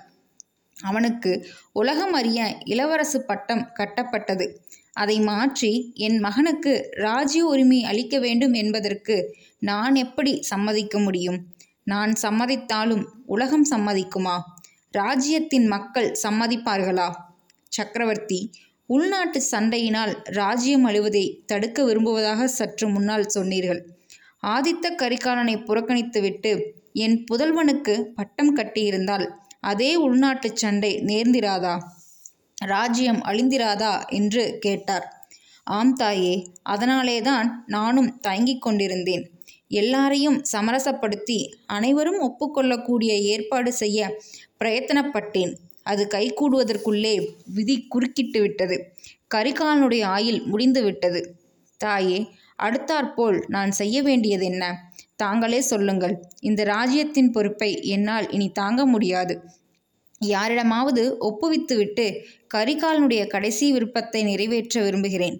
அவனுக்கு 0.77 1.31
உலகம் 1.71 2.13
அறிய 2.13 2.39
இளவரசு 2.65 3.17
பட்டம் 3.17 3.63
கட்டப்பட்டது. 3.79 4.45
அதை 4.93 5.19
மாற்றி 5.19 5.93
என் 5.93 6.17
மகனுக்கு 6.19 6.91
ராஜ்ய 6.93 7.45
உரிமை 7.45 7.83
அளிக்க 7.83 8.19
வேண்டும் 8.19 8.53
என்பதற்கு 8.53 9.15
நான் 9.59 9.95
எப்படி 9.95 10.33
சம்மதிக்க 10.41 10.99
முடியும்? 10.99 11.39
நான் 11.83 12.13
சம்மதித்தாலும் 12.21 13.03
உலகம் 13.25 13.65
சம்மதிக்குமா? 13.71 14.35
ராஜ்யத்தின் 14.91 15.67
மக்கள் 15.67 16.09
சம்மதிப்பார்களா? 16.23 17.09
சக்கரவர்த்தி 17.77 18.39
உள்நாட்டு 18.89 19.39
சண்டையினால் 19.51 20.13
ராஜ்யம் 20.31 20.86
அழுவதை 20.86 21.24
தடுக்க 21.46 21.84
விரும்புவதாக 21.84 22.48
சற்று 22.57 22.86
முன்னால் 22.89 23.31
சொன்னீர்கள். 23.36 23.81
ஆதித்த 24.48 24.86
கரிகாலனை 24.98 25.55
புறக்கணித்துவிட்டு 25.62 26.51
என் 26.93 27.17
புதல்வனுக்கு 27.31 27.96
பட்டம் 28.15 28.51
கட்டியிருந்தால் 28.57 29.25
அதே 29.62 29.91
உள்நாட்டுச் 30.07 30.60
சண்டை 30.63 30.91
நேர்ந்திராதா? 31.05 31.75
ராஜ்யம் 32.65 33.22
அழிந்திராதா? 33.24 33.93
என்று 34.10 34.43
கேட்டார். 34.60 35.05
ஆம் 35.67 35.93
தாயே 35.93 36.34
அதனாலே 36.74 37.17
தான் 37.22 37.48
நானும் 37.67 38.10
தயங்கிக் 38.19 38.62
கொண்டிருந்தேன். 38.62 39.24
எல்லாரையும் 39.81 40.38
சமரசப்படுத்தி 40.51 41.39
அனைவரும் 41.67 42.19
ஒப்புக்கொள்ளக்கூடிய 42.22 43.13
ஏற்பாடு 43.31 43.72
செய்ய 43.74 44.00
பிரயத்தனப்பட்டேன். 44.60 45.53
அது 45.88 46.03
கைகூடுவதற்குள்ளே 46.12 47.13
விதி 47.53 47.75
குறுக்கிட்டு 47.88 48.39
விட்டது. 48.41 48.77
கரிகாலனுடைய 49.36 50.03
ஆயில் 50.15 50.41
முடிந்து 50.46 50.82
விட்டது. 50.84 51.22
தாயே 51.82 52.20
அடுத்தாற்போல் 52.63 53.38
நான் 53.48 53.72
செய்ய 53.72 53.98
வேண்டியது 54.01 54.46
என்ன? 54.46 54.63
தாங்களே 55.15 55.60
சொல்லுங்கள். 55.62 56.15
இந்த 56.39 56.62
ராஜ்யத்தின் 56.63 57.32
பொறுப்பை 57.32 57.70
என்னால் 57.88 58.27
இனி 58.29 58.48
தாங்க 58.51 58.82
முடியாது. 58.86 59.36
யாரிடமாவது 60.22 61.03
ஒப்புவித்துவிட்டு 61.22 62.06
கரிகாலனுடைய 62.56 63.24
கடைசி 63.27 63.65
விருப்பத்தை 63.72 64.22
நிறைவேற்ற 64.24 64.82
விரும்புகிறேன். 64.82 65.38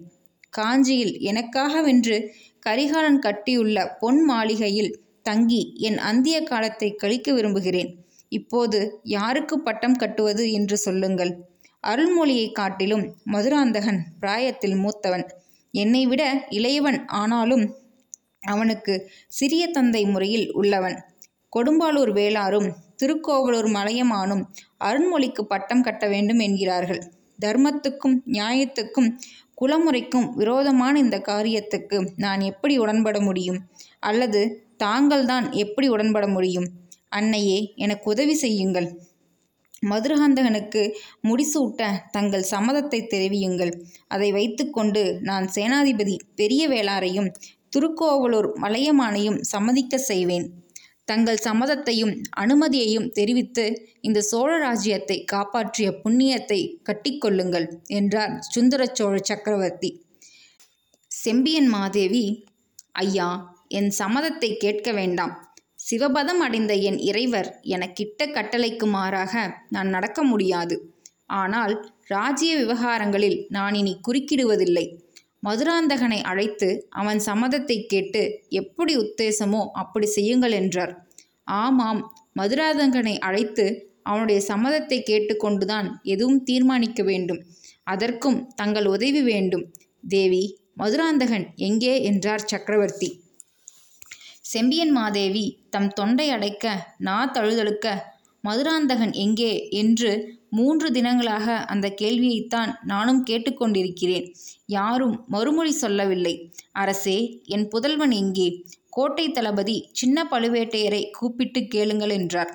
காஞ்சியில் 0.52 1.14
எனக்காகவென்று 1.30 2.16
கரிகாலன் 2.60 3.18
கட்டியுள்ள 3.18 3.78
பொன் 4.00 4.20
மாளிகையில் 4.24 4.92
தங்கி 5.22 5.62
என் 5.78 5.98
அந்திய 6.00 6.36
காலத்தை 6.42 6.88
கழிக்க 6.94 7.32
விரும்புகிறேன். 7.32 7.90
இப்போது 8.28 9.00
யாருக்கு 9.02 9.60
பட்டம் 9.60 9.94
கட்டுவது 9.94 10.52
என்று 10.52 10.76
சொல்லுங்கள். 10.76 11.48
அருள்மொழியைக் 11.86 12.52
காட்டிலும் 12.52 13.14
மதுராந்தகன் 13.24 13.98
பிராயத்தில் 14.20 14.74
மூத்தவன். 14.74 15.30
என்னை 15.70 16.06
விட 16.06 16.46
இளையவன் 16.50 17.06
ஆனாலும் 17.06 17.74
அவனுக்கு 18.40 19.10
சிறிய 19.28 19.66
தந்தை 19.66 20.04
முறையில் 20.04 20.52
உள்ளவன். 20.52 21.04
கொடும்பாலூர் 21.56 22.12
வேளாரும் 22.12 22.72
திருக்கோவலூர் 22.96 23.66
மலையமானும் 23.66 24.44
அருண்மொழிக்கு 24.84 25.42
பட்டம் 25.42 25.82
கட்ட 25.82 26.08
வேண்டும் 26.08 26.38
என்கிறார்கள். 26.38 27.12
தர்மத்துக்கும் 27.44 28.22
நியாயத்துக்கும் 28.26 29.10
குலமுறைக்கும் 29.60 30.34
விரோதமான 30.34 30.98
இந்த 30.98 31.18
காரியத்துக்கு 31.18 32.10
நான் 32.16 32.40
எப்படி 32.40 32.78
உடன்பட 32.78 33.20
முடியும்? 33.20 33.60
அல்லது 34.00 34.66
தாங்கள்தான் 34.76 35.52
எப்படி 35.52 35.88
உடன்பட 35.88 36.28
முடியும்? 36.28 36.68
அன்னையே 37.12 37.58
எனக்கு 37.76 38.06
உதவி 38.10 38.34
செய்யுங்கள். 38.34 38.88
மதுராந்தகனுக்கு 39.82 40.82
முடிசூட்ட 41.28 41.90
தங்கள் 42.10 42.50
சம்மதத்தை 42.50 43.00
தெரிவியுங்கள். 43.06 43.72
அதை 44.08 44.28
வைத்துக்கொண்டு 44.32 45.02
நான் 45.20 45.46
சேனாதிபதி 45.56 46.16
பெரிய 46.34 46.62
வேளாரையும் 46.68 47.30
திருக்கோவலூர் 47.70 48.48
மலையமானையும் 48.60 49.38
சம்மதிக்க 49.52 49.98
செய்வேன். 50.10 50.46
தங்கள் 51.04 51.38
சம்மதத்தையும் 51.46 52.12
அனுமதியையும் 52.40 53.10
தெரிவித்து 53.10 53.64
இந்த 54.00 54.20
சோழ 54.20 54.50
ராஜ்யத்தை 54.58 55.16
காப்பாற்றிய 55.24 55.88
புண்ணியத்தை 56.02 56.58
கட்டிக்கொள்ளுங்கள் 56.88 57.66
என்றார் 57.88 58.34
சுந்தர 58.54 58.82
சோழ 58.98 59.14
சக்கரவர்த்தி. 59.30 59.90
செம்பியன் 61.10 61.68
மாதேவி 61.68 62.24
ஐயா 62.92 63.28
என் 63.68 63.90
சம்மதத்தை 64.00 64.50
கேட்க 64.56 64.92
வேண்டாம். 64.92 65.32
சிவபதம் 65.88 66.38
அடைந்த 66.38 66.74
என் 66.74 66.98
இறைவர் 66.98 67.60
எனக்கிட்ட 67.64 68.30
கட்டளைக்கு 68.30 68.86
மாறாக 68.86 69.34
நான் 69.68 69.88
நடக்க 69.88 70.22
முடியாது. 70.22 70.76
ஆனால் 71.26 71.74
ராஜ்ய 72.06 72.56
விவகாரங்களில் 72.56 73.46
நான் 73.48 73.74
இனி 73.74 74.00
குறுக்கிடுவதில்லை. 74.08 74.86
மதுராந்தகனை 75.42 76.22
அழைத்து 76.22 76.88
அவன் 76.88 77.18
சம்மதத்தை 77.18 77.86
கேட்டு 77.86 78.22
எப்படி 78.48 78.96
உத்தேசமோ 78.96 79.62
அப்படி 79.72 80.06
செய்யுங்கள் 80.06 80.52
என்றார். 80.52 80.92
ஆமாம் 81.44 82.00
மதுராந்தகனை 82.32 83.18
அழைத்து 83.18 83.66
அவனுடைய 84.02 84.40
சம்மதத்தை 84.48 84.98
கேட்டுக்கொண்டுதான் 85.00 85.88
எதுவும் 86.02 86.42
தீர்மானிக்க 86.42 87.02
வேண்டும். 87.02 87.40
அதற்கும் 87.82 88.52
தங்கள் 88.54 88.84
உதவி 88.84 89.22
வேண்டும். 89.22 89.64
தேவி 90.08 90.44
மதுராந்தகன் 90.76 91.46
எங்கே? 91.56 92.02
என்றார் 92.02 92.44
சக்கரவர்த்தி. 92.46 93.08
செம்பியன் 94.42 94.90
மாதேவி 94.90 95.46
தம் 95.70 95.88
தொண்டை 95.92 96.30
அடைக்க 96.30 96.94
நா 96.98 97.30
தழுதழுக்க 97.30 97.86
மதுராந்தகன் 98.44 99.12
எங்கே? 99.12 99.68
என்று 99.68 100.10
மூன்று 100.50 100.90
தினங்களாக 100.90 101.46
அந்த 101.64 101.94
கேள்வியைத்தான் 102.00 102.70
நானும் 102.82 103.24
கேட்டுக்கொண்டிருக்கிறேன். 103.24 104.26
யாரும் 104.66 105.24
மறுமொழி 105.28 105.70
சொல்லவில்லை. 105.70 106.52
அரசே 106.72 107.18
என் 107.46 107.68
புதல்வன் 107.68 108.10
எங்கே? 108.10 108.48
கோட்டை 108.90 109.30
தளபதி 109.30 109.88
சின்ன 109.92 110.26
பழுவேட்டையரை 110.30 111.02
கூப்பிட்டு 111.10 111.60
கேளுங்கள் 111.66 112.10
என்றார். 112.10 112.52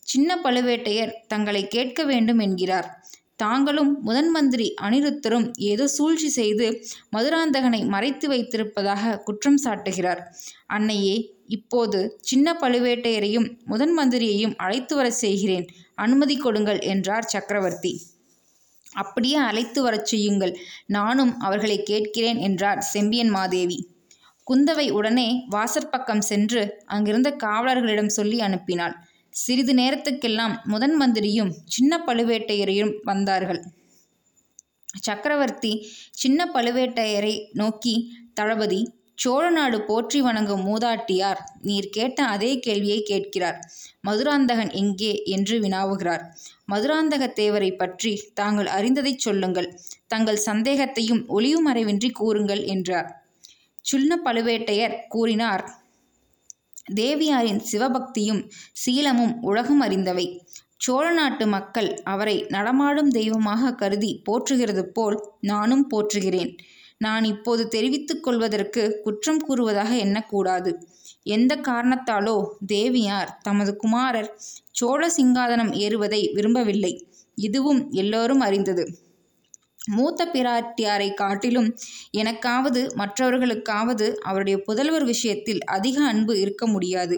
சின்ன 0.00 0.36
பழுவேட்டையர் 0.44 1.12
தங்களை 1.26 1.68
கேட்க 1.68 2.04
வேண்டும் 2.04 2.38
என்கிறார். 2.38 2.88
தாங்களும் 3.36 4.02
முதன் 4.02 4.30
மந்திரி 4.30 4.74
அனிருத்தரும் 4.80 5.52
ஏதோ 5.56 5.86
சூழ்ச்சி 5.86 6.28
செய்து 6.28 6.66
மதுராந்தகனை 7.16 7.86
மறைத்து 7.86 8.28
வைத்திருப்பதாக 8.28 9.18
குற்றம் 9.18 9.60
சாட்டுகிறார். 9.64 10.20
அன்னையே 10.66 11.14
இப்போது 11.50 11.98
சின்ன 12.20 12.52
பழுவேட்டையரையும் 12.52 13.46
முதன் 13.64 13.94
மந்திரியையும் 13.98 14.54
அழைத்து 14.56 14.94
வர 14.96 15.10
செய்கிறேன். 15.10 15.66
அனுமதி 15.94 16.36
கொடுங்கள் 16.36 16.80
என்றார் 16.92 17.24
சக்கரவர்த்தி. 17.24 17.92
அப்படியே 18.92 19.34
அழைத்து 19.34 19.80
வரச் 19.82 20.06
செய்யுங்கள். 20.06 20.52
நானும் 20.86 21.32
அவர்களை 21.40 21.82
கேட்கிறேன் 21.82 22.38
என்றார் 22.38 22.80
செம்பியன் 22.80 23.28
மாதேவி. 23.28 23.78
குந்தவை 24.46 24.86
உடனே 24.90 25.28
வாசற்பக்கம் 25.50 26.24
சென்று 26.30 26.62
அங்கிருந்த 26.86 27.30
காவலர்களிடம் 27.42 28.14
சொல்லி 28.18 28.38
அனுப்பினாள். 28.38 28.94
சிறிது 29.34 29.72
நேரத்துக்கெல்லாம் 29.72 30.54
முதன் 30.64 30.94
மந்திரியும் 30.94 31.52
சின்ன 31.66 32.02
பழுவேட்டையரையும் 32.06 32.94
வந்தார்கள். 33.02 33.60
சக்கரவர்த்தி 35.02 35.72
சின்ன 36.12 36.50
பழுவேட்டையரை 36.54 37.34
நோக்கி 37.52 37.94
தளபதி 38.34 38.80
சோழ 39.20 39.50
நாடு 39.50 39.78
போற்றி 39.80 40.18
வணங்கும் 40.20 40.62
மூதாட்டியார் 40.66 41.40
நீர் 41.62 41.88
கேட்ட 41.88 42.18
அதே 42.24 42.50
கேள்வியை 42.58 43.00
கேட்கிறார். 43.02 43.58
மதுராந்தகன் 44.00 44.70
எங்கே 44.72 45.10
என்று 45.26 45.56
வினாவுகிறார். 45.60 46.22
மதுராந்தக 46.72 47.26
தேவரை 47.40 47.70
பற்றி 47.76 48.12
தாங்கள் 48.34 48.66
அறிந்ததைச் 48.66 49.18
சொல்லுங்கள். 49.18 49.68
தங்கள் 50.06 50.40
சந்தேகத்தையும் 50.46 51.22
ஒளிவு 51.26 51.60
மறைவின்றி 51.68 52.10
கூறுங்கள் 52.12 52.62
என்றார். 52.66 53.10
சுல்ன 53.84 54.20
பழுவேட்டையர் 54.24 54.96
கூறினார் 55.08 55.64
தேவியாரின் 56.96 57.62
சிவபக்தியும் 57.70 58.42
சீலமும் 58.72 59.34
உலகம் 59.42 59.82
அறிந்தவை. 59.82 60.26
சோழ 60.76 61.06
நாட்டு 61.10 61.44
மக்கள் 61.46 61.88
அவரை 62.04 62.36
நடமாடும் 62.48 63.10
தெய்வமாக 63.10 63.74
கருதி 63.74 64.22
போற்றுகிறது 64.28 64.84
போல் 64.92 65.18
நானும் 65.40 65.86
போற்றுகிறேன். 65.90 66.52
நான் 67.00 67.24
இப்போது 67.24 67.68
தெரிவித்துக் 67.68 68.22
கொள்வதற்கு 68.22 69.00
குற்றம் 69.02 69.40
கூறுவதாக 69.40 69.94
எண்ணக்கூடாது. 69.96 70.74
எந்த 71.22 71.56
காரணத்தாலோ 71.56 72.48
தேவியார் 72.66 73.38
தமது 73.42 73.76
குமாரர் 73.76 74.40
சோழ 74.70 75.12
சிங்காதனம் 75.16 75.72
ஏறுவதை 75.74 76.32
விரும்பவில்லை. 76.32 76.92
இதுவும் 77.34 77.90
எல்லோரும் 77.90 78.40
அறிந்தது. 78.40 78.84
மூத்த 79.86 80.28
பிராட்டியாரை 80.32 81.14
காட்டிலும் 81.14 81.76
எனக்காவது 82.16 82.80
மற்றவர்களுக்காவது 82.94 84.14
அவருடைய 84.14 84.62
புதல்வர் 84.68 85.04
விஷயத்தில் 85.04 85.64
அதிக 85.64 86.04
அன்பு 86.04 86.40
இருக்க 86.40 86.66
முடியாது. 86.66 87.16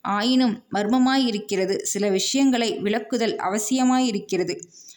ஆயினும் 0.00 0.62
மர்மமாயிருக்கிறது 0.72 1.76
சில 1.82 2.08
விஷயங்களை 2.08 2.78
விளக்குதல் 2.78 3.36
அவசியமாயிருக்கிறது. 3.38 4.56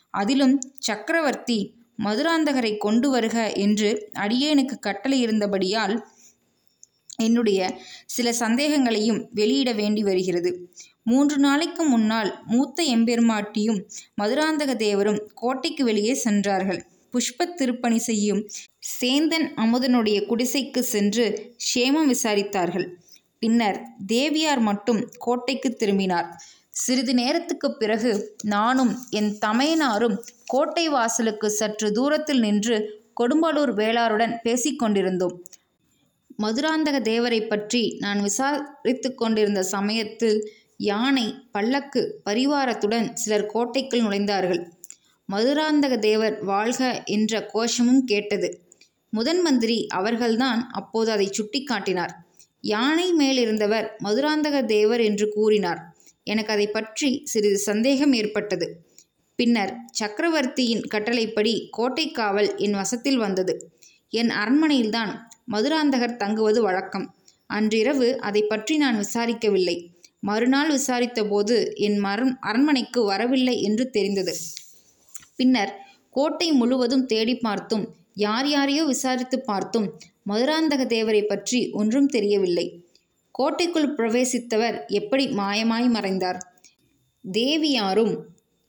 அதிலும் 0.09 0.59
சக்கரவர்த்தி 0.79 1.59
மதுராந்தகரை 1.99 2.77
கொண்டு 2.77 3.09
வருக 3.09 3.53
என்று 3.53 4.09
அடியேனுக்கு 4.13 4.79
கட்டளை 4.79 5.27
இருந்தபடியால் 5.27 5.95
என்னுடைய 7.17 7.59
சில 8.05 8.33
சந்தேகங்களையும் 8.39 9.29
வெளியிட 9.31 9.71
வேண்டி 9.73 10.03
வருகிறது. 10.03 10.69
மூன்று 11.03 11.37
நாளைக்கு 11.37 11.83
முன்னால் 11.83 12.39
மூத்த 12.45 12.83
எம்பெருமாட்டியும் 12.83 13.79
மதுராந்தக 14.21 14.71
தேவரும் 14.75 15.21
கோட்டைக்கு 15.33 15.83
வெளியே 15.83 16.13
சென்றார்கள். 16.13 16.81
புஷ்ப 17.13 17.45
திருப்பணி 17.53 17.97
செய்யும் 17.97 18.41
சேந்தன் 19.01 19.47
அமுதனுடைய 19.55 20.17
குடிசைக்கு 20.25 20.79
சென்று 20.79 21.55
க்ஷேமம் 21.65 22.11
விசாரித்தார்கள். 22.13 22.87
பின்னர் 23.39 23.79
தேவியார் 24.07 24.59
மட்டும் 24.59 25.09
கோட்டைக்கு 25.17 25.73
திரும்பினார். 25.73 26.27
சிறிது 26.75 27.13
நேரத்துக்கு 27.13 27.67
பிறகு 27.71 28.11
நானும் 28.43 28.93
என் 29.09 29.31
தமையனாரும் 29.45 30.17
கோட்டை 30.45 30.87
வாசலுக்கு 30.87 31.49
சற்று 31.49 31.91
தூரத்தில் 31.91 32.39
நின்று 32.39 32.77
கொடும்பாலூர் 33.21 33.73
வேளாருடன் 33.73 34.33
பேசிக்கொண்டிருந்தோம் 34.43 35.35
மதுராந்தக 36.39 36.97
தேவரை 37.01 37.47
பற்றி 37.47 37.97
நான் 37.99 38.19
விசாரித்து 38.21 39.13
கொண்டிருந்த 39.13 39.63
சமயத்தில் 39.63 40.37
யானை 40.77 41.25
பல்லக்கு 41.51 42.01
பரிவாரத்துடன் 42.25 43.13
சிலர் 43.13 43.45
கோட்டைக்குள் 43.45 44.03
நுழைந்தார்கள். 44.03 44.61
மதுராந்தக 45.29 45.93
தேவர் 45.99 46.35
வாழ்க 46.43 46.81
என்ற 47.05 47.41
கோஷமும் 47.45 48.03
கேட்டது. 48.03 48.49
முதன் 49.09 49.41
மந்திரி 49.41 49.87
அவர்கள்தான் 49.87 50.61
அப்போது 50.71 51.11
அதை 51.11 51.27
சுட்டிக்காட்டினார். 51.29 52.13
யானை 52.63 53.07
மேலிருந்தவர் 53.13 53.87
மதுராந்தக 54.03 54.65
தேவர் 54.65 54.99
என்று 54.99 55.27
கூறினார். 55.33 55.81
எனக்கு 56.27 56.51
அதை 56.51 56.67
பற்றி 56.67 57.09
சிறிது 57.23 57.57
சந்தேகம் 57.57 58.13
ஏற்பட்டது. 58.13 58.67
பின்னர் 59.39 59.73
சக்கரவர்த்தியின் 59.91 60.83
கட்டளைப்படி 60.87 61.53
கோட்டை 61.71 62.11
காவல் 62.11 62.55
என் 62.57 62.73
வசத்தில் 62.73 63.17
வந்தது. 63.17 63.53
என் 64.09 64.29
அரண்மனையில்தான் 64.29 65.11
மதுராந்தகர் 65.51 66.17
தங்குவது 66.17 66.61
வழக்கம். 66.61 67.07
அன்றிரவு 67.49 68.07
அதை 68.19 68.41
பற்றி 68.41 68.77
நான் 68.77 68.97
விசாரிக்கவில்லை. 68.97 69.77
மறுநாள் 70.19 70.71
விசாரித்தபோது 70.71 71.55
என் 71.75 71.97
மரம் 71.97 72.37
அரண்மனைக்கு 72.41 73.03
வரவில்லை 73.03 73.61
என்று 73.61 73.85
தெரிந்தது. 73.89 74.33
பின்னர் 75.35 75.73
கோட்டை 76.09 76.51
முழுவதும் 76.51 77.05
தேடி 77.05 77.35
பார்த்தும் 77.35 77.85
யார் 78.15 78.47
யாரையோ 78.47 78.83
விசாரித்து 78.83 79.37
பார்த்தும் 79.41 79.87
மதுராந்தக 80.29 80.81
தேவரை 80.85 81.23
பற்றி 81.27 81.59
ஒன்றும் 81.71 82.07
தெரியவில்லை. 82.07 82.65
கோட்டைக்குள் 83.35 83.95
பிரவேசித்தவர் 83.97 84.85
எப்படி 84.89 85.27
மாயமாய் 85.27 85.87
மறைந்தார்? 85.89 86.37
தேவியாரும் 87.31 88.13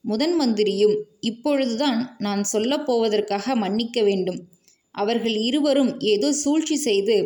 முதன் 0.01 0.35
மந்திரியும் 0.35 0.95
இப்பொழுதுதான் 1.19 2.15
நான் 2.17 2.43
சொல்லப்போவதற்காக 2.53 3.55
மன்னிக்க 3.55 4.03
வேண்டும். 4.03 4.39
அவர்கள் 4.91 5.37
இருவரும் 5.39 5.99
ஏதோ 5.99 6.31
சூழ்ச்சி 6.31 6.75
செய்து 6.75 7.17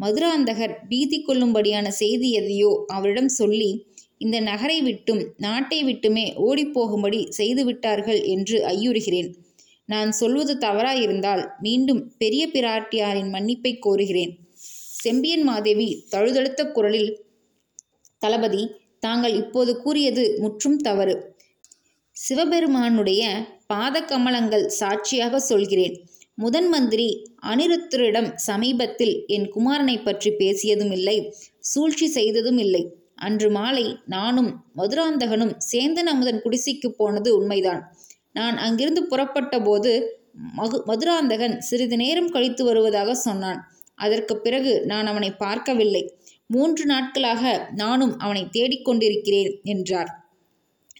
மதுராந்தகர் 0.00 0.74
பீதி 0.88 1.18
கொள்ளும்படியான 1.22 1.88
செய்தி 1.88 2.32
எதையோ 2.32 2.84
அவரிடம் 2.86 3.28
சொல்லி 3.28 3.70
இந்த 4.18 4.40
நகரை 4.40 4.78
விட்டும் 4.82 5.22
நாட்டை 5.36 5.84
விட்டுமே 5.84 6.26
ஓடிப்போகும்படி 6.48 7.20
செய்துவிட்டார்கள் 7.38 8.20
என்று 8.24 8.64
ஐயுறுகிறேன். 8.64 9.30
நான் 9.84 10.10
சொல்வது 10.12 10.54
தவறாயிருந்தால் 10.58 11.44
மீண்டும் 11.58 12.02
பெரிய 12.18 12.46
பிராட்டியாரின் 12.46 13.30
மன்னிப்பை 13.30 13.78
கோருகிறேன். 13.86 14.32
செம்பியன் 15.02 15.44
மாதேவி 15.48 15.88
தழுதழுத்த 16.12 16.60
குரலில் 16.76 17.10
தளபதி 18.22 18.62
தாங்கள் 19.04 19.34
இப்போது 19.42 19.72
கூறியது 19.82 20.24
முற்றும் 20.42 20.78
தவறு. 20.86 21.14
சிவபெருமானுடைய 22.16 23.22
பாத 23.72 23.96
கமலங்கள் 24.10 24.64
சாட்சியாக 24.80 25.40
சொல்கிறேன். 25.50 25.94
முதன் 26.38 26.68
மந்திரி 26.68 27.06
அனிருத்தரிடம் 27.50 28.28
சமீபத்தில் 28.48 29.14
என் 29.36 29.46
குமாரனை 29.54 29.96
பற்றி 30.02 30.30
பேசியதும் 30.40 30.92
இல்லை 30.98 31.16
சூழ்ச்சி 31.70 32.06
செய்ததும் 32.16 32.60
இல்லை. 32.64 32.82
அன்று 33.26 33.48
மாலை 33.56 33.86
நானும் 34.14 34.50
மதுராந்தகனும் 34.78 35.54
சேந்தன் 35.70 36.10
அமுதன் 36.12 36.42
குடிசைக்கு 36.44 36.88
போனது 37.00 37.30
உண்மைதான். 37.38 37.82
நான் 38.38 38.56
அங்கிருந்து 38.66 39.02
புறப்பட்ட 39.12 39.54
போது 39.60 39.92
மகு 40.58 40.78
மதுராந்தகன் 40.90 41.56
சிறிது 41.68 41.96
நேரம் 42.02 42.32
கழித்து 42.34 42.62
வருவதாக 42.64 43.14
சொன்னான். 43.26 43.60
அதற்கு 44.04 44.34
பிறகு 44.36 44.72
நான் 44.86 45.06
அவனை 45.06 45.30
பார்க்கவில்லை. 45.44 46.02
மூன்று 46.46 46.84
நாட்களாக 46.84 47.42
நானும் 47.74 48.14
அவனை 48.18 48.42
தேடிக்கொண்டிருக்கிறேன் 48.56 49.52
என்றார். 49.64 50.10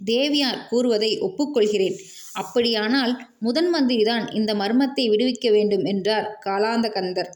தேவியார் 0.04 0.60
கூறுவதை 0.68 1.10
ஒப்புக்கொள்கிறேன். 1.26 1.96
அப்படியானால் 2.32 3.12
முதன் 3.38 3.70
மந்திரிதான் 3.74 4.24
இந்த 4.32 4.50
மர்மத்தை 4.54 5.04
விடுவிக்க 5.12 5.46
வேண்டும் 5.50 5.84
என்றார் 5.84 6.28
காலாந்தகந்தர் 6.46 7.30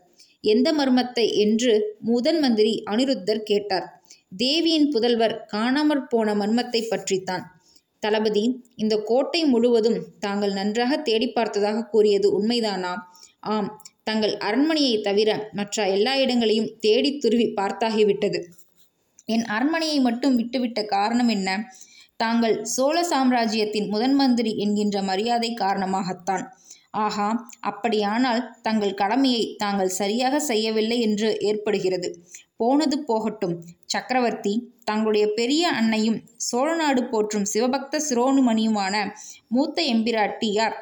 எந்த 0.45 0.69
மர்மத்தை 0.73 1.27
என்று 1.45 1.73
முதன் 2.09 2.39
மந்திரி 2.41 2.73
அனிருத்தர் 2.91 3.43
கேட்டார். 3.43 3.87
தேவியின் 4.37 4.89
புதல்வர் 4.95 5.35
காணாமற் 5.53 6.09
போன 6.09 6.35
மர்மத்தை 6.35 6.81
பற்றித்தான். 6.89 7.45
தளபதி 8.03 8.45
இந்த 8.75 8.95
கோட்டை 9.03 9.41
முழுவதும் 9.45 9.99
தாங்கள் 10.19 10.53
நன்றாக 10.53 10.93
தேடி 11.03 11.29
பார்த்ததாக 11.29 11.87
கூறியது 11.87 12.29
உண்மைதானா? 12.39 12.93
ஆம் 13.47 13.71
தங்கள் 14.07 14.35
அரண்மனையை 14.39 14.97
தவிர 15.01 15.31
மற்ற 15.53 15.87
எல்லா 15.89 16.13
இடங்களையும் 16.17 16.73
தேடி 16.81 17.11
துருவி 17.19 17.47
பார்த்தாகிவிட்டது. 17.57 18.39
என் 19.25 19.45
அரண்மனையை 19.47 19.99
மட்டும் 20.01 20.37
விட்டுவிட்ட 20.37 20.81
காரணம் 20.87 21.29
என்ன? 21.29 21.49
தாங்கள் 22.17 22.57
சோழ 22.65 22.97
சாம்ராஜ்யத்தின் 23.03 23.89
முதன் 23.89 24.15
மந்திரி 24.15 24.53
என்கின்ற 24.57 25.03
மரியாதை 25.03 25.51
காரணமாகத்தான். 25.55 26.45
ஆஹா 26.97 27.29
அப்படியானால் 27.61 28.43
தங்கள் 28.63 28.95
கடமையை 28.95 29.57
தாங்கள் 29.57 29.97
சரியாக 30.01 30.41
செய்யவில்லை 30.41 31.01
என்று 31.01 31.39
ஏற்படுகிறது. 31.41 32.09
போனது 32.57 32.97
போகட்டும். 33.05 33.57
சக்கரவர்த்தி 33.85 34.53
தங்களுடைய 34.85 35.27
பெரிய 35.35 35.65
அன்னையும் 35.71 36.19
சோழநாடு 36.51 37.03
போற்றும் 37.05 37.47
சிவபக்த 37.55 38.01
சிரோணுமணியுமான 38.09 38.95
மூத்த 39.49 39.83
எம்பிராட்டியார் 39.95 40.77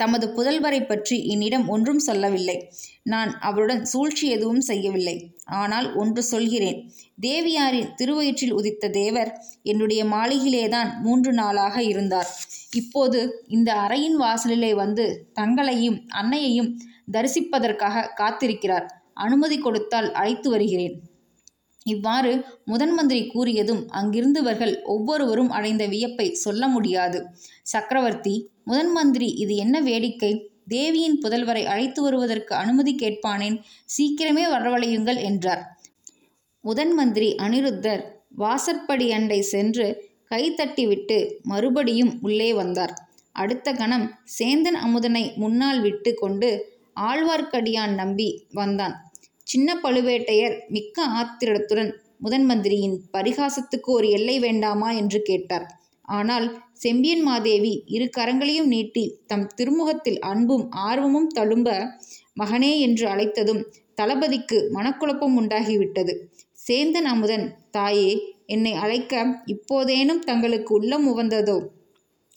தமது 0.00 0.26
புதல்வரை 0.36 0.80
பற்றி 0.86 1.16
என்னிடம் 1.26 1.68
ஒன்றும் 1.68 1.98
சொல்லவில்லை. 1.98 2.56
நான் 3.02 3.30
அவருடன் 3.38 3.84
சூழ்ச்சி 3.84 4.26
எதுவும் 4.28 4.60
செய்யவில்லை. 4.60 5.16
ஆனால் 5.44 5.94
ஒன்று 5.94 6.22
சொல்கிறேன். 6.22 6.78
தேவியாரின் 7.22 7.90
திருவயிற்றில் 7.94 8.52
உதித்த 8.52 8.88
தேவர் 8.88 9.30
என்னுடைய 9.62 10.04
மாளிகையிலேதான் 10.04 10.90
மூன்று 11.00 11.32
நாளாக 11.32 11.82
இருந்தார். 11.82 12.30
இப்போது 12.74 13.44
இந்த 13.48 13.72
அறையின் 13.74 14.16
வாசலிலே 14.16 14.74
வந்து 14.74 15.06
தங்களையும் 15.32 15.98
அன்னையையும் 16.08 16.70
தரிசிப்பதற்காக 17.12 18.06
காத்திருக்கிறார். 18.16 18.86
அனுமதி 19.14 19.58
கொடுத்தால் 19.58 20.12
அழைத்து 20.12 20.50
வருகிறேன். 20.50 20.96
இவ்வாறு 21.88 22.32
முதன் 22.64 22.94
மந்திரி 22.94 23.20
கூறியதும் 23.34 23.82
அங்கிருந்தவர்கள் 23.92 24.74
ஒவ்வொருவரும் 24.84 25.50
அடைந்த 25.50 25.84
வியப்பை 25.86 26.26
சொல்ல 26.34 26.62
முடியாது. 26.68 27.18
சக்கரவர்த்தி 27.62 28.34
முதன் 28.64 28.92
மந்திரி 28.92 29.28
இது 29.34 29.54
என்ன 29.56 29.76
வேடிக்கை? 29.80 30.32
தேவியின் 30.66 31.18
புதல்வரை 31.22 31.64
அழைத்து 31.64 32.00
வருவதற்கு 32.02 32.52
அனுமதி 32.54 32.92
கேட்பானேன்? 32.94 33.56
சீக்கிரமே 33.94 34.44
வரவழையுங்கள் 34.54 35.20
என்றார். 35.22 35.62
முதன் 36.64 36.92
மந்திரி 36.92 37.28
அனிருத்தர் 37.38 38.02
வாசற்படி 38.36 39.06
அண்டை 39.12 39.40
சென்று 39.52 39.86
கை 40.24 40.42
தட்டிவிட்டு 40.50 41.18
மறுபடியும் 41.42 42.12
உள்ளே 42.20 42.50
வந்தார். 42.52 42.92
அடுத்த 43.36 43.72
கணம் 43.72 44.06
சேந்தன் 44.38 44.78
அமுதனை 44.86 45.24
முன்னால் 45.36 45.80
விட்டு 45.80 46.10
கொண்டு 46.14 46.50
ஆழ்வார்க்கடியான் 47.00 47.94
நம்பி 47.94 48.28
வந்தான். 48.52 48.94
சின்ன 49.48 49.74
பழுவேட்டையர் 49.82 50.56
மிக்க 50.68 51.04
ஆத்திரத்துடன் 51.20 51.90
முதன் 52.16 52.46
மந்திரியின் 52.46 52.96
பரிகாசத்துக்கு 53.12 53.88
ஒரு 53.88 54.08
எல்லை 54.10 54.36
வேண்டாமா 54.38 54.88
என்று 54.92 55.18
கேட்டார். 55.22 55.66
ஆனால் 56.08 56.46
செம்பியன் 56.74 57.22
மாதேவி 57.22 57.72
இரு 57.86 58.06
கரங்களையும் 58.16 58.70
நீட்டி 58.74 59.04
தம் 59.26 59.46
திருமுகத்தில் 59.54 60.18
அன்பும் 60.22 60.64
ஆர்வமும் 60.88 61.30
தழும்ப 61.38 61.68
மகனே 62.40 62.72
என்று 62.78 63.04
அழைத்ததும் 63.08 63.62
தளபதிக்கு 63.94 64.58
மனக்குழப்பம் 64.74 65.36
உண்டாகிவிட்டது. 65.38 66.12
சேந்தன் 66.58 67.08
அமுதன் 67.12 67.46
தாயே 67.70 68.10
என்னை 68.46 68.72
அழைக்க 68.74 69.14
இப்போதேனும் 69.46 70.22
தங்களுக்கு 70.24 70.72
உள்ளம் 70.74 71.06
உவந்ததோ? 71.12 71.58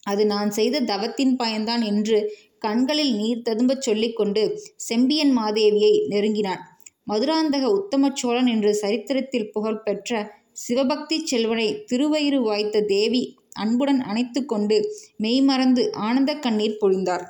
அது 0.04 0.24
நான் 0.26 0.52
செய்த 0.52 0.84
தவத்தின் 0.84 1.36
பயன்தான் 1.36 1.82
என்று 1.82 2.18
கண்களில் 2.60 3.14
நீர் 3.16 3.46
ததும்பச் 3.46 3.86
சொல்லிக்கொண்டு 3.88 4.44
செம்பியன் 4.90 5.34
மாதேவியை 5.38 5.94
நெருங்கினான். 6.08 6.62
மதுராந்தக 7.08 7.66
உத்தம 7.72 8.12
சோழன் 8.14 8.46
என்று 8.46 8.72
சரித்திரத்தில் 8.74 9.52
புகழ்பெற்ற 9.52 10.12
சிவபக்தி 10.52 11.18
செல்வனை 11.26 11.68
திருவயிறு 11.92 12.40
வாய்த்த 12.42 12.82
தேவி 12.88 13.22
அன்புடன் 13.54 14.02
அணைத்து 14.02 14.42
கொண்டு 14.46 14.78
மெய்மறந்து 15.18 15.84
ஆனந்த 16.00 16.32
கண்ணீர் 16.36 16.78
பொழிந்தார். 16.82 17.26